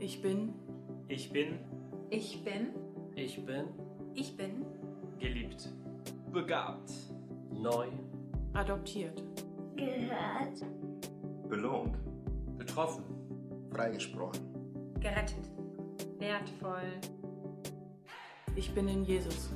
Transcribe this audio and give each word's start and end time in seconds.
Ich 0.00 0.22
bin. 0.22 0.54
Ich 1.08 1.32
bin. 1.32 1.58
Ich 2.10 2.44
bin. 2.44 2.68
Ich 3.16 3.44
bin. 3.44 3.64
Ich 4.14 4.36
bin. 4.36 4.64
Geliebt. 5.18 5.68
Begabt. 6.32 6.92
Neu. 7.50 7.88
Adoptiert. 8.52 9.22
Gehört. 9.74 10.64
Belohnt. 11.48 11.96
Betroffen. 12.56 13.02
Freigesprochen. 13.72 14.40
Gerettet. 15.00 15.50
Wertvoll. 16.18 16.92
Ich 18.54 18.72
bin 18.72 18.86
in 18.88 19.04
Jesus. 19.04 19.50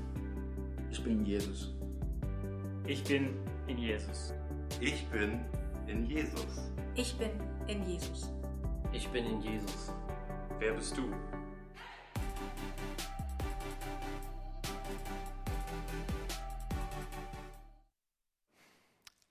Ich 0.91 1.05
bin 1.05 1.25
Jesus. 1.25 1.73
Ich 2.87 3.05
bin 3.05 3.35
in 3.69 3.79
Jesus. 3.79 4.35
Ich 4.81 5.07
bin 5.11 5.41
in 5.87 6.05
Jesus. 6.05 6.73
Ich 6.97 7.17
bin 7.17 7.31
in 7.69 7.85
Jesus. 7.85 8.31
Ich 8.93 9.09
bin 9.09 9.25
in 9.25 9.41
Jesus. 9.41 9.93
Wer 10.63 10.75
bist 10.75 10.97
du? 10.97 11.13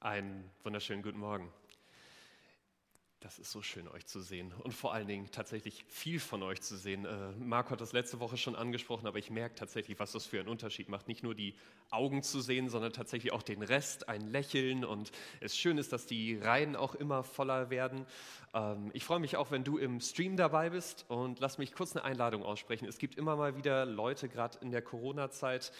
Einen 0.01 0.51
wunderschönen 0.61 1.01
guten 1.01 1.19
Morgen. 1.19 1.49
Das 3.21 3.37
ist 3.37 3.51
so 3.51 3.61
schön, 3.61 3.87
euch 3.87 4.07
zu 4.07 4.19
sehen 4.19 4.51
und 4.63 4.73
vor 4.73 4.95
allen 4.95 5.07
Dingen 5.07 5.29
tatsächlich 5.31 5.85
viel 5.87 6.19
von 6.19 6.41
euch 6.41 6.59
zu 6.59 6.75
sehen. 6.75 7.05
Äh, 7.05 7.31
Marco 7.33 7.69
hat 7.69 7.79
das 7.79 7.93
letzte 7.93 8.19
Woche 8.19 8.35
schon 8.35 8.55
angesprochen, 8.55 9.05
aber 9.05 9.19
ich 9.19 9.29
merke 9.29 9.53
tatsächlich, 9.53 9.99
was 9.99 10.13
das 10.13 10.25
für 10.25 10.39
einen 10.39 10.49
Unterschied 10.49 10.89
macht. 10.89 11.07
Nicht 11.07 11.21
nur 11.21 11.35
die 11.35 11.53
Augen 11.91 12.23
zu 12.23 12.41
sehen, 12.41 12.67
sondern 12.67 12.93
tatsächlich 12.93 13.31
auch 13.31 13.43
den 13.43 13.61
Rest, 13.61 14.09
ein 14.09 14.21
Lächeln. 14.21 14.83
Und 14.83 15.11
es 15.39 15.55
schön 15.55 15.77
ist, 15.77 15.93
dass 15.93 16.07
die 16.07 16.39
Reihen 16.39 16.75
auch 16.75 16.95
immer 16.95 17.23
voller 17.23 17.69
werden. 17.69 18.07
Ähm, 18.55 18.89
ich 18.95 19.05
freue 19.05 19.19
mich 19.19 19.37
auch, 19.37 19.51
wenn 19.51 19.63
du 19.63 19.77
im 19.77 20.01
Stream 20.01 20.35
dabei 20.35 20.71
bist 20.71 21.05
und 21.07 21.39
lass 21.39 21.59
mich 21.59 21.73
kurz 21.73 21.95
eine 21.95 22.03
Einladung 22.03 22.41
aussprechen. 22.41 22.87
Es 22.87 22.97
gibt 22.97 23.19
immer 23.19 23.35
mal 23.35 23.55
wieder 23.55 23.85
Leute, 23.85 24.29
gerade 24.29 24.57
in 24.61 24.71
der 24.71 24.81
Corona-Zeit, 24.81 25.71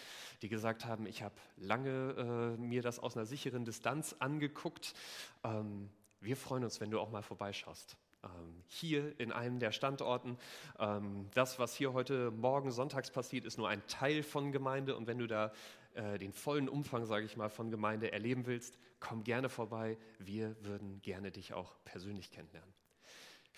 die 0.42 0.48
gesagt 0.48 0.84
haben, 0.84 1.06
ich 1.08 1.24
habe 1.24 1.34
lange 1.56 2.54
äh, 2.56 2.60
mir 2.60 2.82
das 2.82 3.00
aus 3.00 3.16
einer 3.16 3.26
sicheren 3.26 3.64
Distanz 3.64 4.14
angeguckt. 4.20 4.94
Ähm, 5.42 5.90
wir 6.22 6.36
freuen 6.36 6.64
uns, 6.64 6.80
wenn 6.80 6.90
du 6.90 7.00
auch 7.00 7.10
mal 7.10 7.22
vorbeischaust. 7.22 7.96
Ähm, 8.24 8.62
hier 8.68 9.18
in 9.18 9.32
einem 9.32 9.58
der 9.58 9.72
Standorten. 9.72 10.38
Ähm, 10.78 11.28
das, 11.34 11.58
was 11.58 11.74
hier 11.74 11.92
heute 11.92 12.30
Morgen 12.30 12.70
sonntags 12.70 13.10
passiert, 13.10 13.44
ist 13.44 13.58
nur 13.58 13.68
ein 13.68 13.82
Teil 13.88 14.22
von 14.22 14.52
Gemeinde. 14.52 14.96
Und 14.96 15.06
wenn 15.06 15.18
du 15.18 15.26
da 15.26 15.52
äh, 15.94 16.18
den 16.18 16.32
vollen 16.32 16.68
Umfang, 16.68 17.04
sage 17.04 17.26
ich 17.26 17.36
mal, 17.36 17.48
von 17.48 17.70
Gemeinde 17.70 18.12
erleben 18.12 18.46
willst, 18.46 18.78
komm 19.00 19.24
gerne 19.24 19.48
vorbei. 19.48 19.98
Wir 20.18 20.56
würden 20.64 21.02
gerne 21.02 21.32
dich 21.32 21.52
auch 21.52 21.74
persönlich 21.84 22.30
kennenlernen. 22.30 22.72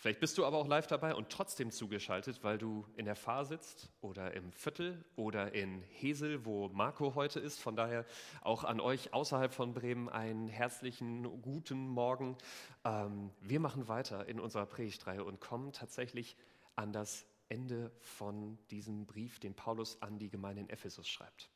Vielleicht 0.04 0.20
bist 0.20 0.36
du 0.36 0.44
aber 0.44 0.58
auch 0.58 0.68
live 0.68 0.86
dabei 0.86 1.14
und 1.14 1.30
trotzdem 1.30 1.70
zugeschaltet, 1.70 2.44
weil 2.44 2.58
du 2.58 2.84
in 2.98 3.06
der 3.06 3.16
Fahr 3.16 3.46
sitzt 3.46 3.88
oder 4.02 4.34
im 4.34 4.52
Viertel 4.52 5.02
oder 5.16 5.54
in 5.54 5.80
Hesel, 5.80 6.44
wo 6.44 6.68
Marco 6.68 7.14
heute 7.14 7.40
ist. 7.40 7.58
Von 7.58 7.74
daher 7.74 8.04
auch 8.42 8.64
an 8.64 8.80
euch 8.80 9.14
außerhalb 9.14 9.54
von 9.54 9.72
Bremen 9.72 10.10
einen 10.10 10.46
herzlichen 10.48 11.40
guten 11.40 11.88
Morgen. 11.88 12.36
Ähm, 12.84 13.30
wir 13.40 13.60
machen 13.60 13.88
weiter 13.88 14.28
in 14.28 14.40
unserer 14.40 14.66
Predigtreihe 14.66 15.24
und 15.24 15.40
kommen 15.40 15.72
tatsächlich 15.72 16.36
an 16.76 16.92
das 16.92 17.24
Ende 17.48 17.90
von 18.00 18.58
diesem 18.70 19.06
Brief, 19.06 19.40
den 19.40 19.54
Paulus 19.54 20.02
an 20.02 20.18
die 20.18 20.28
Gemeinde 20.28 20.60
in 20.60 20.68
Ephesus 20.68 21.08
schreibt. 21.08 21.48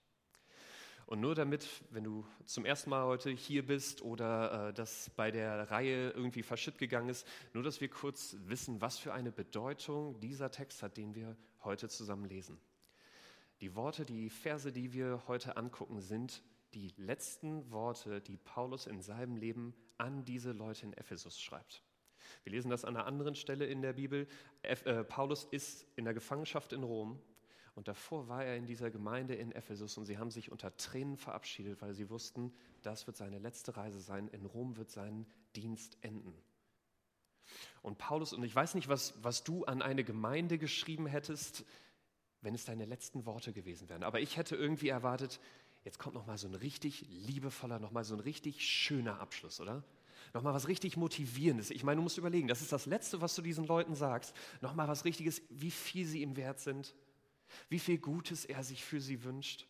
Und 1.09 1.21
nur 1.21 1.35
damit, 1.35 1.67
wenn 1.89 2.05
du 2.05 2.27
zum 2.45 2.67
ersten 2.67 2.91
Mal 2.91 3.03
heute 3.07 3.31
hier 3.31 3.65
bist 3.65 4.03
oder 4.03 4.69
äh, 4.69 4.75
das 4.75 5.11
bei 5.17 5.31
der 5.31 5.71
Reihe 5.71 6.11
irgendwie 6.11 6.43
verschütt 6.43 6.77
gegangen 6.77 7.09
ist, 7.09 7.27
nur 7.55 7.63
dass 7.63 7.81
wir 7.81 7.89
kurz 7.89 8.37
wissen, 8.45 8.83
was 8.83 8.99
für 8.99 9.15
eine 9.15 9.33
Bedeutung 9.33 10.21
dieser 10.21 10.51
Text 10.51 10.83
hat, 10.83 10.99
den 10.99 11.15
wir 11.15 11.35
heute 11.65 11.89
zusammen 11.89 12.27
lesen. 12.27 12.61
Die 13.63 13.75
Worte, 13.75 14.05
die 14.05 14.29
Verse, 14.29 14.71
die 14.71 14.93
wir 14.93 15.23
heute 15.29 15.57
angucken, 15.57 16.03
sind 16.03 16.43
die 16.75 16.93
letzten 16.99 17.71
Worte, 17.71 18.21
die 18.21 18.37
Paulus 18.37 18.87
in 18.87 19.01
seinem 19.01 19.39
Leben 19.39 19.73
an 19.97 20.27
diese 20.27 20.53
Leute 20.53 20.85
in 20.85 20.93
Ephesus 20.93 21.41
schreibt. 21.41 21.83
Wir 22.45 22.53
lesen 22.53 22.69
das 22.71 22.85
an 22.85 22.97
einer 22.97 23.07
anderen 23.07 23.35
Stelle 23.35 23.65
in 23.65 23.81
der 23.81 23.95
Bibel. 23.95 24.29
Äh, 24.61 25.05
Paulus 25.05 25.45
ist 25.45 25.87
in 25.97 26.05
der 26.05 26.13
Gefangenschaft 26.13 26.75
in 26.75 26.83
Rom 26.83 27.19
und 27.79 27.87
davor 27.87 28.27
war 28.27 28.45
er 28.45 28.57
in 28.57 28.67
dieser 28.67 28.91
Gemeinde 28.91 29.37
in 29.37 29.53
Ephesus 29.53 29.97
und 29.99 30.05
sie 30.05 30.19
haben 30.19 30.33
sich 30.33 30.51
unter 30.51 30.77
Tränen 30.77 31.17
verabschiedet, 31.17 31.81
weil 31.81 31.95
sie 31.95 32.11
wussten, 32.11 32.53
das 32.83 33.07
wird 33.07 33.17
seine 33.17 33.39
letzte 33.39 33.77
Reise 33.77 34.01
sein. 34.01 34.27
In 34.27 34.47
Rom 34.47 34.77
wird 34.77 34.91
sein 34.91 35.27
Dienst 35.55 35.97
enden. 36.01 36.35
Und 37.81 37.97
Paulus, 37.97 38.33
und 38.33 38.43
ich 38.43 38.53
weiß 38.53 38.75
nicht, 38.75 38.89
was, 38.89 39.15
was 39.23 39.45
du 39.45 39.65
an 39.65 39.81
eine 39.81 40.03
Gemeinde 40.03 40.59
geschrieben 40.59 41.07
hättest, 41.07 41.65
wenn 42.41 42.53
es 42.53 42.65
deine 42.65 42.85
letzten 42.85 43.27
Worte 43.27 43.53
gewesen 43.53 43.89
wären. 43.89 44.03
Aber 44.03 44.19
ich 44.19 44.37
hätte 44.37 44.57
irgendwie 44.57 44.89
erwartet, 44.89 45.39
jetzt 45.85 46.01
kommt 46.01 46.17
nochmal 46.17 46.37
so 46.37 46.49
ein 46.49 46.57
richtig 46.57 47.07
liebevoller, 47.09 47.79
nochmal 47.79 48.03
so 48.03 48.15
ein 48.15 48.21
richtig 48.21 48.67
schöner 48.67 49.21
Abschluss, 49.21 49.61
oder? 49.61 49.85
Nochmal 50.35 50.53
was 50.53 50.67
richtig 50.67 50.97
Motivierendes. 50.97 51.71
Ich 51.71 51.85
meine, 51.85 51.99
du 51.99 52.03
musst 52.03 52.19
überlegen, 52.19 52.49
das 52.49 52.61
ist 52.61 52.73
das 52.73 52.87
Letzte, 52.87 53.21
was 53.21 53.37
du 53.37 53.43
diesen 53.43 53.69
Leuten 53.69 53.95
sagst. 53.95 54.35
Nochmal 54.63 54.89
was 54.89 55.05
Richtiges, 55.05 55.43
wie 55.49 55.71
viel 55.71 56.07
sie 56.07 56.23
ihm 56.23 56.37
wert 56.37 56.59
sind 56.59 56.93
wie 57.69 57.79
viel 57.79 57.99
Gutes 57.99 58.45
er 58.45 58.63
sich 58.63 58.85
für 58.85 59.01
sie 59.01 59.25
wünscht. 59.25 59.67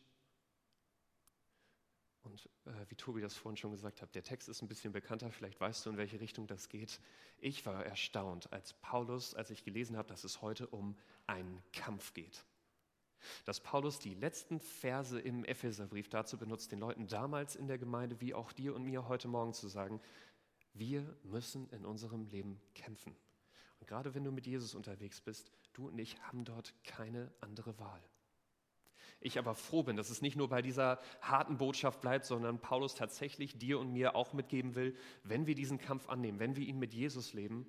Und 2.22 2.48
äh, 2.66 2.72
wie 2.88 2.94
Tobi 2.94 3.20
das 3.20 3.34
vorhin 3.34 3.56
schon 3.56 3.70
gesagt 3.70 4.02
hat, 4.02 4.14
der 4.14 4.22
Text 4.22 4.48
ist 4.48 4.62
ein 4.62 4.68
bisschen 4.68 4.92
bekannter, 4.92 5.30
vielleicht 5.30 5.60
weißt 5.60 5.86
du, 5.86 5.90
in 5.90 5.96
welche 5.96 6.20
Richtung 6.20 6.46
das 6.46 6.68
geht. 6.68 7.00
Ich 7.38 7.64
war 7.64 7.84
erstaunt, 7.84 8.52
als 8.52 8.74
Paulus, 8.74 9.34
als 9.34 9.50
ich 9.50 9.64
gelesen 9.64 9.96
habe, 9.96 10.08
dass 10.08 10.24
es 10.24 10.42
heute 10.42 10.66
um 10.66 10.96
einen 11.26 11.62
Kampf 11.72 12.12
geht. 12.12 12.44
Dass 13.44 13.60
Paulus 13.60 13.98
die 13.98 14.14
letzten 14.14 14.60
Verse 14.60 15.18
im 15.18 15.44
Epheserbrief 15.44 16.08
dazu 16.08 16.38
benutzt, 16.38 16.70
den 16.70 16.80
Leuten 16.80 17.06
damals 17.08 17.56
in 17.56 17.66
der 17.66 17.78
Gemeinde, 17.78 18.20
wie 18.20 18.34
auch 18.34 18.52
dir 18.52 18.74
und 18.74 18.84
mir 18.84 19.08
heute 19.08 19.28
Morgen 19.28 19.54
zu 19.54 19.68
sagen, 19.68 20.00
wir 20.74 21.16
müssen 21.24 21.68
in 21.70 21.84
unserem 21.84 22.26
Leben 22.26 22.60
kämpfen. 22.74 23.16
Und 23.80 23.86
gerade 23.86 24.14
wenn 24.14 24.24
du 24.24 24.32
mit 24.32 24.46
Jesus 24.46 24.74
unterwegs 24.74 25.20
bist, 25.20 25.52
du 25.72 25.88
und 25.88 25.98
ich 25.98 26.20
haben 26.22 26.44
dort 26.44 26.74
keine 26.84 27.32
andere 27.40 27.78
Wahl. 27.78 28.02
Ich 29.20 29.38
aber 29.38 29.54
froh 29.54 29.82
bin, 29.82 29.96
dass 29.96 30.10
es 30.10 30.22
nicht 30.22 30.36
nur 30.36 30.48
bei 30.48 30.62
dieser 30.62 31.00
harten 31.20 31.58
Botschaft 31.58 32.00
bleibt, 32.00 32.24
sondern 32.24 32.60
Paulus 32.60 32.94
tatsächlich 32.94 33.58
dir 33.58 33.80
und 33.80 33.92
mir 33.92 34.14
auch 34.14 34.32
mitgeben 34.32 34.76
will, 34.76 34.96
wenn 35.24 35.46
wir 35.46 35.56
diesen 35.56 35.78
Kampf 35.78 36.08
annehmen, 36.08 36.38
wenn 36.38 36.54
wir 36.54 36.64
ihn 36.64 36.78
mit 36.78 36.94
Jesus 36.94 37.32
leben, 37.32 37.66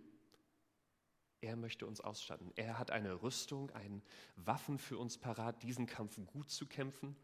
er 1.41 1.55
möchte 1.55 1.87
uns 1.87 2.01
ausstatten. 2.01 2.51
Er 2.55 2.77
hat 2.77 2.91
eine 2.91 3.21
Rüstung, 3.23 3.71
ein 3.71 4.03
Waffen 4.35 4.77
für 4.77 4.97
uns 4.97 5.17
parat, 5.17 5.63
diesen 5.63 5.85
Kampf 5.85 6.19
gut 6.27 6.49
zu 6.49 6.67
kämpfen. 6.67 7.15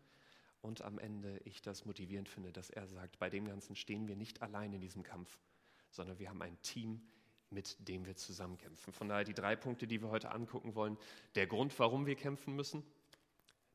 Und 0.62 0.82
am 0.82 0.98
Ende 0.98 1.40
ich 1.44 1.62
das 1.62 1.86
motivierend 1.86 2.30
finde, 2.30 2.52
dass 2.52 2.70
er 2.70 2.88
sagt, 2.88 3.20
bei 3.20 3.30
dem 3.30 3.46
Ganzen 3.46 3.76
stehen 3.76 4.08
wir 4.08 4.16
nicht 4.16 4.42
allein 4.42 4.74
in 4.74 4.82
diesem 4.82 5.04
Kampf, 5.04 5.38
sondern 5.92 6.18
wir 6.18 6.30
haben 6.30 6.42
ein 6.42 6.60
Team, 6.62 7.02
mit 7.56 7.88
dem 7.88 8.06
wir 8.06 8.16
zusammen 8.16 8.58
kämpfen. 8.60 8.94
Von 8.94 9.10
daher 9.10 9.24
die 9.24 9.34
drei 9.34 9.56
Punkte, 9.56 9.88
die 9.88 10.02
wir 10.02 10.10
heute 10.10 10.32
angucken 10.32 10.76
wollen. 10.76 10.98
Der 11.34 11.48
Grund, 11.48 11.78
warum 11.80 12.06
wir 12.06 12.16
kämpfen 12.16 12.56
müssen, 12.56 12.84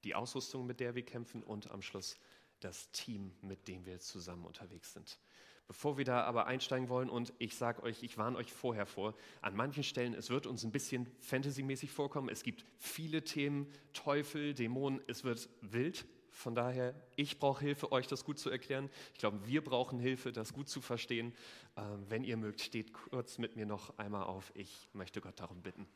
die 0.04 0.14
Ausrüstung, 0.14 0.66
mit 0.66 0.78
der 0.78 0.94
wir 0.94 1.04
kämpfen 1.04 1.42
und 1.42 1.70
am 1.70 1.82
Schluss 1.82 2.16
das 2.60 2.92
Team, 2.92 3.32
mit 3.40 3.66
dem 3.66 3.86
wir 3.86 3.98
zusammen 3.98 4.44
unterwegs 4.44 4.92
sind. 4.92 5.18
Bevor 5.66 5.96
wir 5.96 6.04
da 6.04 6.24
aber 6.24 6.46
einsteigen 6.46 6.88
wollen, 6.88 7.08
und 7.08 7.32
ich 7.38 7.54
sage 7.56 7.82
euch, 7.82 8.02
ich 8.02 8.18
warne 8.18 8.36
euch 8.36 8.52
vorher 8.52 8.86
vor, 8.86 9.14
an 9.40 9.54
manchen 9.54 9.84
Stellen, 9.84 10.14
es 10.14 10.28
wird 10.28 10.46
uns 10.46 10.64
ein 10.64 10.72
bisschen 10.72 11.06
fantasymäßig 11.20 11.90
vorkommen. 11.90 12.28
Es 12.28 12.42
gibt 12.42 12.66
viele 12.76 13.22
Themen, 13.22 13.66
Teufel, 13.92 14.52
Dämonen, 14.52 15.00
es 15.06 15.24
wird 15.24 15.48
wild. 15.60 16.06
Von 16.30 16.54
daher, 16.54 16.94
ich 17.16 17.38
brauche 17.38 17.64
Hilfe, 17.64 17.92
euch 17.92 18.06
das 18.06 18.24
gut 18.24 18.38
zu 18.38 18.50
erklären. 18.50 18.88
Ich 19.12 19.18
glaube, 19.18 19.46
wir 19.46 19.62
brauchen 19.62 19.98
Hilfe, 19.98 20.32
das 20.32 20.52
gut 20.52 20.68
zu 20.68 20.80
verstehen. 20.80 21.34
Ähm, 21.76 22.06
wenn 22.08 22.24
ihr 22.24 22.36
mögt, 22.36 22.60
steht 22.60 22.92
kurz 22.92 23.38
mit 23.38 23.56
mir 23.56 23.66
noch 23.66 23.98
einmal 23.98 24.24
auf. 24.24 24.52
Ich 24.54 24.88
möchte 24.92 25.20
Gott 25.20 25.38
darum 25.38 25.62
bitten. 25.62 25.86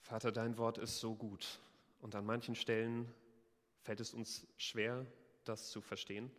Vater, 0.00 0.32
dein 0.32 0.58
Wort 0.58 0.76
ist 0.76 1.00
so 1.00 1.14
gut 1.14 1.60
und 2.00 2.14
an 2.14 2.26
manchen 2.26 2.54
Stellen 2.54 3.10
fällt 3.80 4.00
es 4.00 4.12
uns 4.12 4.46
schwer, 4.58 5.06
das 5.44 5.70
zu 5.70 5.80
verstehen. 5.80 6.30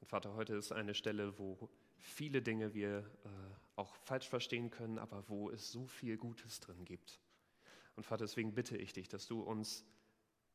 Und 0.00 0.08
Vater, 0.08 0.34
heute 0.34 0.54
ist 0.54 0.72
eine 0.72 0.94
Stelle, 0.94 1.38
wo 1.38 1.68
viele 1.98 2.40
Dinge 2.40 2.72
wir 2.72 2.98
äh, 2.98 3.28
auch 3.74 3.94
falsch 3.96 4.28
verstehen 4.28 4.70
können, 4.70 4.98
aber 4.98 5.28
wo 5.28 5.50
es 5.50 5.70
so 5.70 5.86
viel 5.86 6.16
Gutes 6.16 6.60
drin 6.60 6.84
gibt. 6.84 7.20
Und 7.96 8.04
Vater, 8.04 8.24
deswegen 8.24 8.54
bitte 8.54 8.76
ich 8.76 8.92
dich, 8.92 9.08
dass 9.08 9.26
du 9.26 9.40
uns 9.40 9.84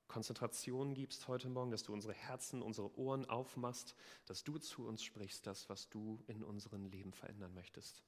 Konzentration 0.07 0.93
gibst 0.93 1.27
heute 1.27 1.49
Morgen, 1.49 1.71
dass 1.71 1.83
du 1.83 1.93
unsere 1.93 2.13
Herzen, 2.13 2.61
unsere 2.61 2.95
Ohren 2.97 3.25
aufmachst, 3.25 3.95
dass 4.25 4.43
du 4.43 4.57
zu 4.57 4.85
uns 4.85 5.03
sprichst, 5.03 5.47
das, 5.47 5.69
was 5.69 5.89
du 5.89 6.21
in 6.27 6.43
unserem 6.43 6.85
Leben 6.85 7.13
verändern 7.13 7.53
möchtest. 7.53 8.03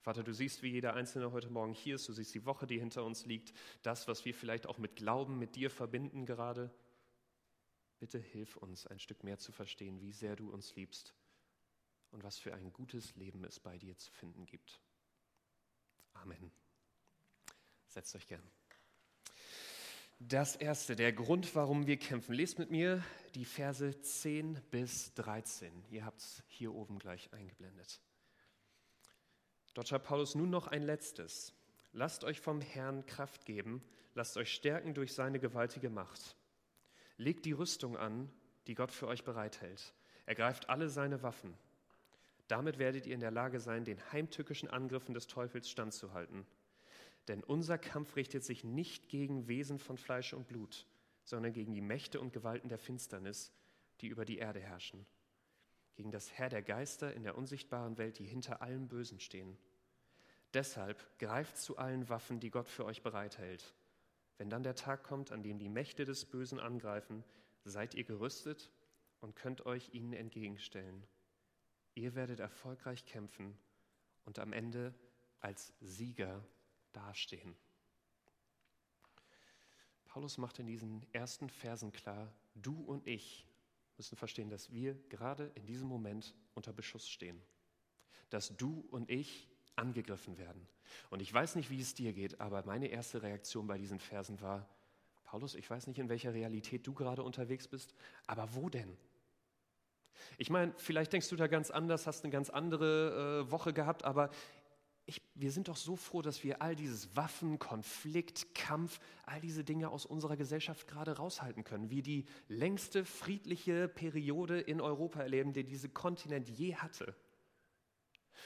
Vater, 0.00 0.22
du 0.22 0.32
siehst, 0.34 0.62
wie 0.62 0.70
jeder 0.70 0.94
Einzelne 0.94 1.32
heute 1.32 1.48
Morgen 1.48 1.74
hier 1.74 1.94
ist, 1.94 2.08
du 2.08 2.12
siehst 2.12 2.34
die 2.34 2.44
Woche, 2.44 2.66
die 2.66 2.78
hinter 2.78 3.04
uns 3.04 3.24
liegt, 3.24 3.52
das, 3.82 4.08
was 4.08 4.24
wir 4.24 4.34
vielleicht 4.34 4.66
auch 4.66 4.78
mit 4.78 4.96
Glauben, 4.96 5.38
mit 5.38 5.54
dir 5.54 5.70
verbinden 5.70 6.26
gerade. 6.26 6.74
Bitte 8.00 8.18
hilf 8.18 8.56
uns, 8.56 8.86
ein 8.86 8.98
Stück 8.98 9.24
mehr 9.24 9.38
zu 9.38 9.52
verstehen, 9.52 10.00
wie 10.00 10.12
sehr 10.12 10.36
du 10.36 10.50
uns 10.50 10.74
liebst 10.76 11.14
und 12.10 12.22
was 12.22 12.38
für 12.38 12.54
ein 12.54 12.72
gutes 12.72 13.14
Leben 13.16 13.44
es 13.44 13.60
bei 13.60 13.78
dir 13.78 13.96
zu 13.96 14.10
finden 14.12 14.44
gibt. 14.44 14.80
Amen. 16.14 16.50
Setzt 17.86 18.14
euch 18.16 18.26
gern. 18.26 18.42
Das 20.20 20.56
erste, 20.56 20.96
der 20.96 21.12
Grund, 21.12 21.54
warum 21.54 21.86
wir 21.86 21.96
kämpfen. 21.96 22.34
Lest 22.34 22.58
mit 22.58 22.72
mir 22.72 23.04
die 23.36 23.44
Verse 23.44 24.00
10 24.00 24.60
bis 24.68 25.14
13. 25.14 25.84
Ihr 25.90 26.04
habt 26.04 26.18
es 26.18 26.42
hier 26.48 26.74
oben 26.74 26.98
gleich 26.98 27.32
eingeblendet. 27.32 28.00
Dort 29.74 29.86
schreibt 29.86 30.06
Paulus 30.06 30.34
nun 30.34 30.50
noch 30.50 30.66
ein 30.66 30.82
letztes. 30.82 31.54
Lasst 31.92 32.24
euch 32.24 32.40
vom 32.40 32.60
Herrn 32.60 33.06
Kraft 33.06 33.44
geben, 33.44 33.80
lasst 34.14 34.36
euch 34.36 34.52
stärken 34.52 34.92
durch 34.92 35.14
seine 35.14 35.38
gewaltige 35.38 35.88
Macht. 35.88 36.36
Legt 37.16 37.44
die 37.44 37.52
Rüstung 37.52 37.96
an, 37.96 38.28
die 38.66 38.74
Gott 38.74 38.90
für 38.90 39.06
euch 39.06 39.22
bereithält. 39.22 39.94
Ergreift 40.26 40.68
alle 40.68 40.88
seine 40.88 41.22
Waffen. 41.22 41.56
Damit 42.48 42.78
werdet 42.78 43.06
ihr 43.06 43.14
in 43.14 43.20
der 43.20 43.30
Lage 43.30 43.60
sein, 43.60 43.84
den 43.84 44.00
heimtückischen 44.10 44.68
Angriffen 44.68 45.14
des 45.14 45.28
Teufels 45.28 45.70
standzuhalten. 45.70 46.44
Denn 47.28 47.44
unser 47.44 47.76
Kampf 47.76 48.16
richtet 48.16 48.42
sich 48.42 48.64
nicht 48.64 49.08
gegen 49.08 49.48
Wesen 49.48 49.78
von 49.78 49.98
Fleisch 49.98 50.32
und 50.32 50.48
Blut, 50.48 50.86
sondern 51.24 51.52
gegen 51.52 51.74
die 51.74 51.82
Mächte 51.82 52.20
und 52.20 52.32
Gewalten 52.32 52.68
der 52.70 52.78
Finsternis, 52.78 53.52
die 54.00 54.08
über 54.08 54.24
die 54.24 54.38
Erde 54.38 54.60
herrschen, 54.60 55.06
gegen 55.94 56.10
das 56.10 56.32
Herr 56.32 56.48
der 56.48 56.62
Geister 56.62 57.12
in 57.12 57.24
der 57.24 57.36
unsichtbaren 57.36 57.98
Welt, 57.98 58.18
die 58.18 58.24
hinter 58.24 58.62
allem 58.62 58.88
Bösen 58.88 59.20
stehen. 59.20 59.58
Deshalb 60.54 61.18
greift 61.18 61.58
zu 61.58 61.76
allen 61.76 62.08
Waffen, 62.08 62.40
die 62.40 62.50
Gott 62.50 62.68
für 62.68 62.86
euch 62.86 63.02
bereithält. 63.02 63.74
Wenn 64.38 64.48
dann 64.48 64.62
der 64.62 64.76
Tag 64.76 65.02
kommt, 65.02 65.30
an 65.30 65.42
dem 65.42 65.58
die 65.58 65.68
Mächte 65.68 66.06
des 66.06 66.24
Bösen 66.24 66.58
angreifen, 66.58 67.24
seid 67.64 67.94
ihr 67.94 68.04
gerüstet 68.04 68.72
und 69.20 69.36
könnt 69.36 69.66
euch 69.66 69.92
ihnen 69.92 70.14
entgegenstellen. 70.14 71.06
Ihr 71.94 72.14
werdet 72.14 72.40
erfolgreich 72.40 73.04
kämpfen 73.04 73.58
und 74.24 74.38
am 74.38 74.54
Ende 74.54 74.94
als 75.40 75.74
Sieger 75.80 76.42
dastehen. 76.98 77.54
Paulus 80.06 80.38
macht 80.38 80.58
in 80.58 80.66
diesen 80.66 81.06
ersten 81.12 81.48
Versen 81.48 81.92
klar, 81.92 82.32
du 82.54 82.74
und 82.74 83.06
ich 83.06 83.46
müssen 83.96 84.16
verstehen, 84.16 84.48
dass 84.48 84.72
wir 84.72 84.94
gerade 85.08 85.50
in 85.54 85.66
diesem 85.66 85.88
Moment 85.88 86.34
unter 86.54 86.72
Beschuss 86.72 87.08
stehen. 87.08 87.40
Dass 88.30 88.56
du 88.56 88.86
und 88.90 89.10
ich 89.10 89.48
angegriffen 89.76 90.38
werden. 90.38 90.66
Und 91.10 91.20
ich 91.20 91.32
weiß 91.32 91.54
nicht, 91.54 91.70
wie 91.70 91.80
es 91.80 91.94
dir 91.94 92.12
geht, 92.12 92.40
aber 92.40 92.64
meine 92.64 92.88
erste 92.88 93.22
Reaktion 93.22 93.66
bei 93.66 93.78
diesen 93.78 94.00
Versen 94.00 94.40
war, 94.40 94.68
Paulus, 95.24 95.54
ich 95.54 95.68
weiß 95.68 95.86
nicht, 95.86 95.98
in 95.98 96.08
welcher 96.08 96.32
Realität 96.32 96.86
du 96.86 96.94
gerade 96.94 97.22
unterwegs 97.22 97.68
bist, 97.68 97.94
aber 98.26 98.54
wo 98.54 98.70
denn? 98.70 98.96
Ich 100.36 100.50
meine, 100.50 100.72
vielleicht 100.76 101.12
denkst 101.12 101.28
du 101.28 101.36
da 101.36 101.46
ganz 101.46 101.70
anders, 101.70 102.06
hast 102.06 102.24
eine 102.24 102.32
ganz 102.32 102.50
andere 102.50 103.44
äh, 103.46 103.50
Woche 103.50 103.72
gehabt, 103.72 104.04
aber 104.04 104.30
ich, 105.08 105.22
wir 105.34 105.52
sind 105.52 105.68
doch 105.68 105.76
so 105.76 105.96
froh, 105.96 106.20
dass 106.20 106.44
wir 106.44 106.60
all 106.60 106.76
dieses 106.76 107.16
Waffen, 107.16 107.58
Konflikt, 107.58 108.54
Kampf, 108.54 109.00
all 109.24 109.40
diese 109.40 109.64
Dinge 109.64 109.88
aus 109.88 110.04
unserer 110.04 110.36
Gesellschaft 110.36 110.86
gerade 110.86 111.16
raushalten 111.16 111.64
können. 111.64 111.88
Wir 111.88 112.02
die 112.02 112.26
längste 112.46 113.06
friedliche 113.06 113.88
Periode 113.88 114.60
in 114.60 114.82
Europa 114.82 115.22
erleben, 115.22 115.54
die 115.54 115.64
dieser 115.64 115.88
Kontinent 115.88 116.50
je 116.50 116.76
hatte. 116.76 117.16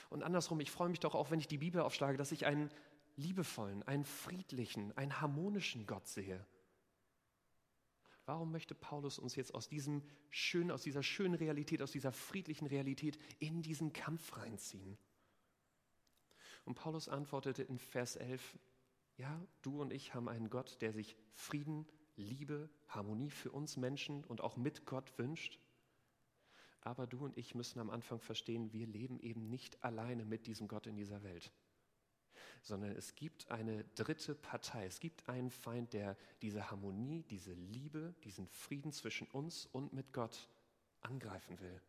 Und 0.09 0.23
andersrum, 0.23 0.61
ich 0.61 0.70
freue 0.70 0.88
mich 0.88 1.00
doch 1.00 1.17
auch, 1.17 1.32
wenn 1.32 1.41
ich 1.41 1.49
die 1.49 1.59
Bibel 1.59 1.81
aufschlage, 1.81 2.17
dass 2.17 2.31
ich 2.31 2.47
einen 2.47 2.70
liebevollen, 3.17 3.82
einen 3.82 4.05
friedlichen, 4.05 4.97
einen 4.97 5.20
harmonischen 5.20 5.85
Gott 5.85 6.06
sehe. 6.06 6.47
Warum 8.25 8.53
möchte 8.53 8.76
Paulus 8.76 9.19
uns 9.19 9.35
jetzt 9.35 9.53
aus, 9.53 9.69
diesem 9.69 10.05
schönen, 10.31 10.70
aus 10.70 10.82
dieser 10.82 11.03
schönen 11.03 11.35
Realität, 11.35 11.82
aus 11.82 11.91
dieser 11.91 12.12
friedlichen 12.12 12.69
Realität 12.69 13.19
in 13.41 13.62
diesen 13.62 13.93
Kampf 13.93 14.37
reinziehen? 14.37 14.97
Und 16.64 16.75
Paulus 16.75 17.09
antwortete 17.09 17.62
in 17.62 17.79
Vers 17.79 18.17
11, 18.17 18.59
ja, 19.17 19.41
du 19.62 19.81
und 19.81 19.93
ich 19.93 20.14
haben 20.14 20.29
einen 20.29 20.50
Gott, 20.50 20.81
der 20.81 20.93
sich 20.93 21.17
Frieden, 21.32 21.87
Liebe, 22.17 22.70
Harmonie 22.88 23.31
für 23.31 23.50
uns 23.50 23.76
Menschen 23.76 24.25
und 24.25 24.41
auch 24.41 24.56
mit 24.56 24.85
Gott 24.85 25.17
wünscht. 25.19 25.59
Aber 26.81 27.06
du 27.06 27.25
und 27.25 27.37
ich 27.37 27.55
müssen 27.55 27.79
am 27.79 27.91
Anfang 27.91 28.20
verstehen, 28.20 28.73
wir 28.73 28.87
leben 28.87 29.20
eben 29.20 29.49
nicht 29.49 29.82
alleine 29.85 30.25
mit 30.25 30.47
diesem 30.47 30.69
Gott 30.69 30.87
in 30.87 30.97
dieser 30.97 31.23
Welt, 31.23 31.53
sondern 32.61 32.93
es 32.93 33.14
gibt 33.14 33.50
eine 33.50 33.85
dritte 33.94 34.35
Partei. 34.35 34.87
Es 34.87 34.99
gibt 34.99 35.29
einen 35.29 35.50
Feind, 35.50 35.93
der 35.93 36.17
diese 36.43 36.70
Harmonie, 36.70 37.23
diese 37.23 37.53
Liebe, 37.53 38.14
diesen 38.25 38.49
Frieden 38.49 38.93
zwischen 38.93 39.29
uns 39.29 39.67
und 39.67 39.93
mit 39.93 40.12
Gott 40.12 40.49
angreifen 41.00 41.61
will. 41.61 41.81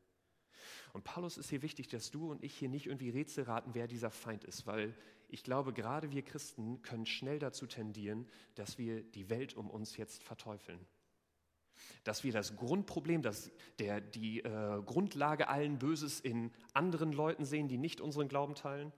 Und 0.93 1.03
Paulus 1.03 1.37
ist 1.37 1.49
hier 1.49 1.61
wichtig, 1.61 1.87
dass 1.87 2.11
du 2.11 2.31
und 2.31 2.43
ich 2.43 2.55
hier 2.55 2.69
nicht 2.69 2.87
irgendwie 2.87 3.09
Rätsel 3.09 3.45
raten, 3.45 3.73
wer 3.73 3.87
dieser 3.87 4.11
Feind 4.11 4.43
ist, 4.43 4.67
weil 4.67 4.95
ich 5.29 5.43
glaube, 5.43 5.73
gerade 5.73 6.11
wir 6.11 6.21
Christen 6.21 6.81
können 6.83 7.07
schnell 7.07 7.39
dazu 7.39 7.65
tendieren, 7.65 8.27
dass 8.55 8.77
wir 8.77 9.01
die 9.01 9.29
Welt 9.29 9.55
um 9.55 9.69
uns 9.69 9.97
jetzt 9.97 10.21
verteufeln. 10.21 10.79
Dass 12.03 12.23
wir 12.23 12.31
das 12.31 12.55
Grundproblem, 12.55 13.23
dass 13.23 13.51
der, 13.79 13.99
die 13.99 14.41
äh, 14.41 14.81
Grundlage 14.85 15.47
allen 15.47 15.79
Böses 15.79 16.19
in 16.19 16.51
anderen 16.73 17.11
Leuten 17.11 17.45
sehen, 17.45 17.67
die 17.67 17.79
nicht 17.79 17.99
unseren 17.99 18.27
Glauben 18.27 18.53
teilen, 18.53 18.93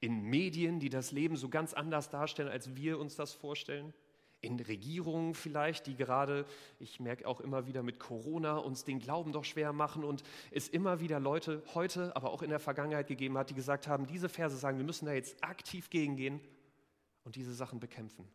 in 0.00 0.22
Medien, 0.22 0.80
die 0.80 0.88
das 0.88 1.12
Leben 1.12 1.36
so 1.36 1.48
ganz 1.48 1.74
anders 1.74 2.10
darstellen, 2.10 2.48
als 2.48 2.74
wir 2.74 2.98
uns 2.98 3.14
das 3.14 3.32
vorstellen, 3.32 3.94
in 4.42 4.58
Regierungen 4.58 5.34
vielleicht, 5.34 5.86
die 5.86 5.94
gerade, 5.94 6.44
ich 6.80 7.00
merke 7.00 7.26
auch 7.26 7.40
immer 7.40 7.66
wieder 7.66 7.82
mit 7.82 7.98
Corona, 8.00 8.56
uns 8.56 8.84
den 8.84 8.98
Glauben 8.98 9.32
doch 9.32 9.44
schwer 9.44 9.72
machen 9.72 10.04
und 10.04 10.24
es 10.50 10.68
immer 10.68 11.00
wieder 11.00 11.20
Leute 11.20 11.62
heute, 11.74 12.14
aber 12.16 12.32
auch 12.32 12.42
in 12.42 12.50
der 12.50 12.58
Vergangenheit 12.58 13.06
gegeben 13.06 13.38
hat, 13.38 13.50
die 13.50 13.54
gesagt 13.54 13.86
haben, 13.86 14.06
diese 14.06 14.28
Verse 14.28 14.56
sagen, 14.56 14.78
wir 14.78 14.84
müssen 14.84 15.06
da 15.06 15.12
jetzt 15.12 15.42
aktiv 15.44 15.88
gegengehen 15.90 16.40
und 17.22 17.36
diese 17.36 17.54
Sachen 17.54 17.78
bekämpfen. 17.78 18.28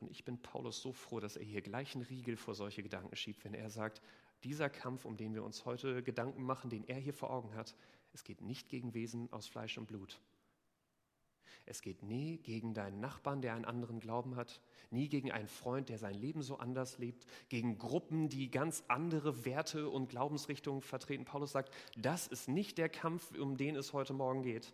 Und 0.00 0.10
ich 0.10 0.24
bin 0.24 0.42
Paulus 0.42 0.82
so 0.82 0.92
froh, 0.92 1.20
dass 1.20 1.36
er 1.36 1.44
hier 1.44 1.62
gleich 1.62 1.94
einen 1.94 2.04
Riegel 2.04 2.36
vor 2.36 2.54
solche 2.54 2.82
Gedanken 2.82 3.14
schiebt, 3.16 3.44
wenn 3.44 3.54
er 3.54 3.70
sagt, 3.70 4.02
dieser 4.44 4.68
Kampf, 4.68 5.04
um 5.04 5.16
den 5.16 5.34
wir 5.34 5.44
uns 5.44 5.64
heute 5.64 6.02
Gedanken 6.02 6.42
machen, 6.42 6.68
den 6.68 6.84
er 6.84 6.98
hier 6.98 7.14
vor 7.14 7.30
Augen 7.30 7.54
hat, 7.54 7.76
es 8.12 8.24
geht 8.24 8.40
nicht 8.40 8.68
gegen 8.68 8.94
Wesen 8.94 9.32
aus 9.32 9.46
Fleisch 9.46 9.78
und 9.78 9.86
Blut, 9.86 10.20
es 11.68 11.82
geht 11.82 12.02
nie 12.02 12.38
gegen 12.38 12.72
deinen 12.72 12.98
Nachbarn, 12.98 13.42
der 13.42 13.54
einen 13.54 13.66
anderen 13.66 14.00
Glauben 14.00 14.36
hat, 14.36 14.60
nie 14.90 15.08
gegen 15.08 15.30
einen 15.30 15.48
Freund, 15.48 15.90
der 15.90 15.98
sein 15.98 16.14
Leben 16.14 16.42
so 16.42 16.58
anders 16.58 16.98
lebt, 16.98 17.26
gegen 17.50 17.76
Gruppen, 17.76 18.28
die 18.28 18.50
ganz 18.50 18.84
andere 18.88 19.44
Werte 19.44 19.88
und 19.90 20.08
Glaubensrichtungen 20.08 20.80
vertreten. 20.80 21.26
Paulus 21.26 21.52
sagt, 21.52 21.72
das 21.96 22.26
ist 22.26 22.48
nicht 22.48 22.78
der 22.78 22.88
Kampf, 22.88 23.38
um 23.38 23.56
den 23.58 23.76
es 23.76 23.92
heute 23.92 24.14
Morgen 24.14 24.42
geht, 24.42 24.72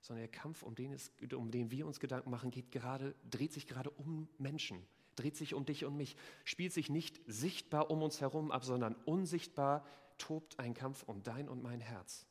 sondern 0.00 0.22
der 0.22 0.40
Kampf, 0.40 0.62
um 0.62 0.74
den, 0.74 0.92
es, 0.92 1.12
um 1.34 1.50
den 1.50 1.70
wir 1.70 1.86
uns 1.86 2.00
Gedanken 2.00 2.30
machen, 2.30 2.50
geht 2.50 2.72
gerade, 2.72 3.14
dreht 3.30 3.52
sich 3.52 3.66
gerade 3.66 3.90
um 3.90 4.26
Menschen, 4.38 4.82
dreht 5.16 5.36
sich 5.36 5.52
um 5.52 5.66
dich 5.66 5.84
und 5.84 5.96
mich, 5.96 6.16
spielt 6.44 6.72
sich 6.72 6.88
nicht 6.88 7.20
sichtbar 7.26 7.90
um 7.90 8.02
uns 8.02 8.22
herum 8.22 8.50
ab, 8.50 8.64
sondern 8.64 8.94
unsichtbar 9.04 9.84
tobt 10.16 10.58
ein 10.58 10.72
Kampf 10.72 11.02
um 11.02 11.22
dein 11.22 11.48
und 11.48 11.62
mein 11.62 11.80
Herz 11.80 12.26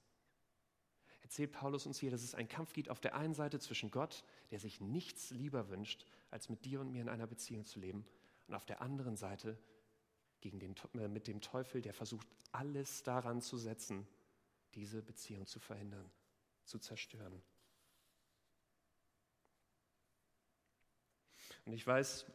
erzählt 1.32 1.54
Paulus 1.54 1.86
uns 1.86 1.98
hier, 1.98 2.12
dass 2.12 2.24
es 2.24 2.36
einen 2.36 2.50
Kampf 2.50 2.74
gibt 2.74 2.90
auf 2.90 3.00
der 3.00 3.16
einen 3.16 3.34
Seite 3.34 3.58
zwischen 3.58 3.90
Gott, 3.90 4.26
der 4.52 4.60
sich 4.60 4.82
nichts 4.82 5.30
lieber 5.30 5.70
wünscht, 5.70 6.06
als 6.30 6.50
mit 6.50 6.66
dir 6.66 6.82
und 6.82 6.92
mir 6.92 7.02
in 7.02 7.08
einer 7.08 7.26
Beziehung 7.26 7.64
zu 7.64 7.80
leben, 7.80 8.06
und 8.50 8.54
auf 8.54 8.66
der 8.66 8.82
anderen 8.82 9.16
Seite 9.16 9.58
gegen 10.42 10.60
den, 10.60 10.76
äh, 10.96 11.08
mit 11.08 11.28
dem 11.28 11.40
Teufel, 11.40 11.82
der 11.82 11.94
versucht, 11.94 12.28
alles 12.52 13.04
daran 13.04 13.40
zu 13.40 13.56
setzen, 13.56 14.06
diese 14.76 15.02
Beziehung 15.02 15.48
zu 15.48 15.62
verhindern, 15.62 16.12
zu 16.66 16.80
zerstören. 16.80 17.42
Und 21.64 21.72
ich 21.72 21.88
weiß, 21.88 22.26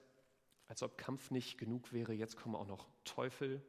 als 0.69 0.83
ob 0.83 0.97
Kampf 0.97 1.31
nicht 1.31 1.59
genug 1.59 1.93
wäre, 1.93 2.15
jetzt 2.15 2.39
kommen 2.39 2.55
auch 2.55 2.67
noch 2.67 2.89
Teufel 3.05 3.61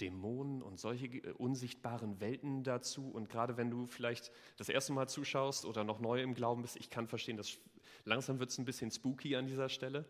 Dämonen 0.00 0.62
und 0.62 0.78
solche 0.78 1.06
äh, 1.06 1.32
unsichtbaren 1.32 2.20
Welten 2.20 2.64
dazu. 2.64 3.08
Und 3.10 3.28
gerade 3.28 3.56
wenn 3.56 3.70
du 3.70 3.86
vielleicht 3.86 4.32
das 4.56 4.68
erste 4.68 4.92
Mal 4.92 5.08
zuschaust 5.08 5.64
oder 5.64 5.84
noch 5.84 6.00
neu 6.00 6.22
im 6.22 6.34
Glauben 6.34 6.62
bist, 6.62 6.76
ich 6.76 6.90
kann 6.90 7.06
verstehen, 7.06 7.36
dass 7.36 7.58
langsam 8.04 8.38
wird 8.38 8.50
es 8.50 8.58
ein 8.58 8.64
bisschen 8.64 8.90
spooky 8.90 9.36
an 9.36 9.46
dieser 9.46 9.68
Stelle. 9.68 10.04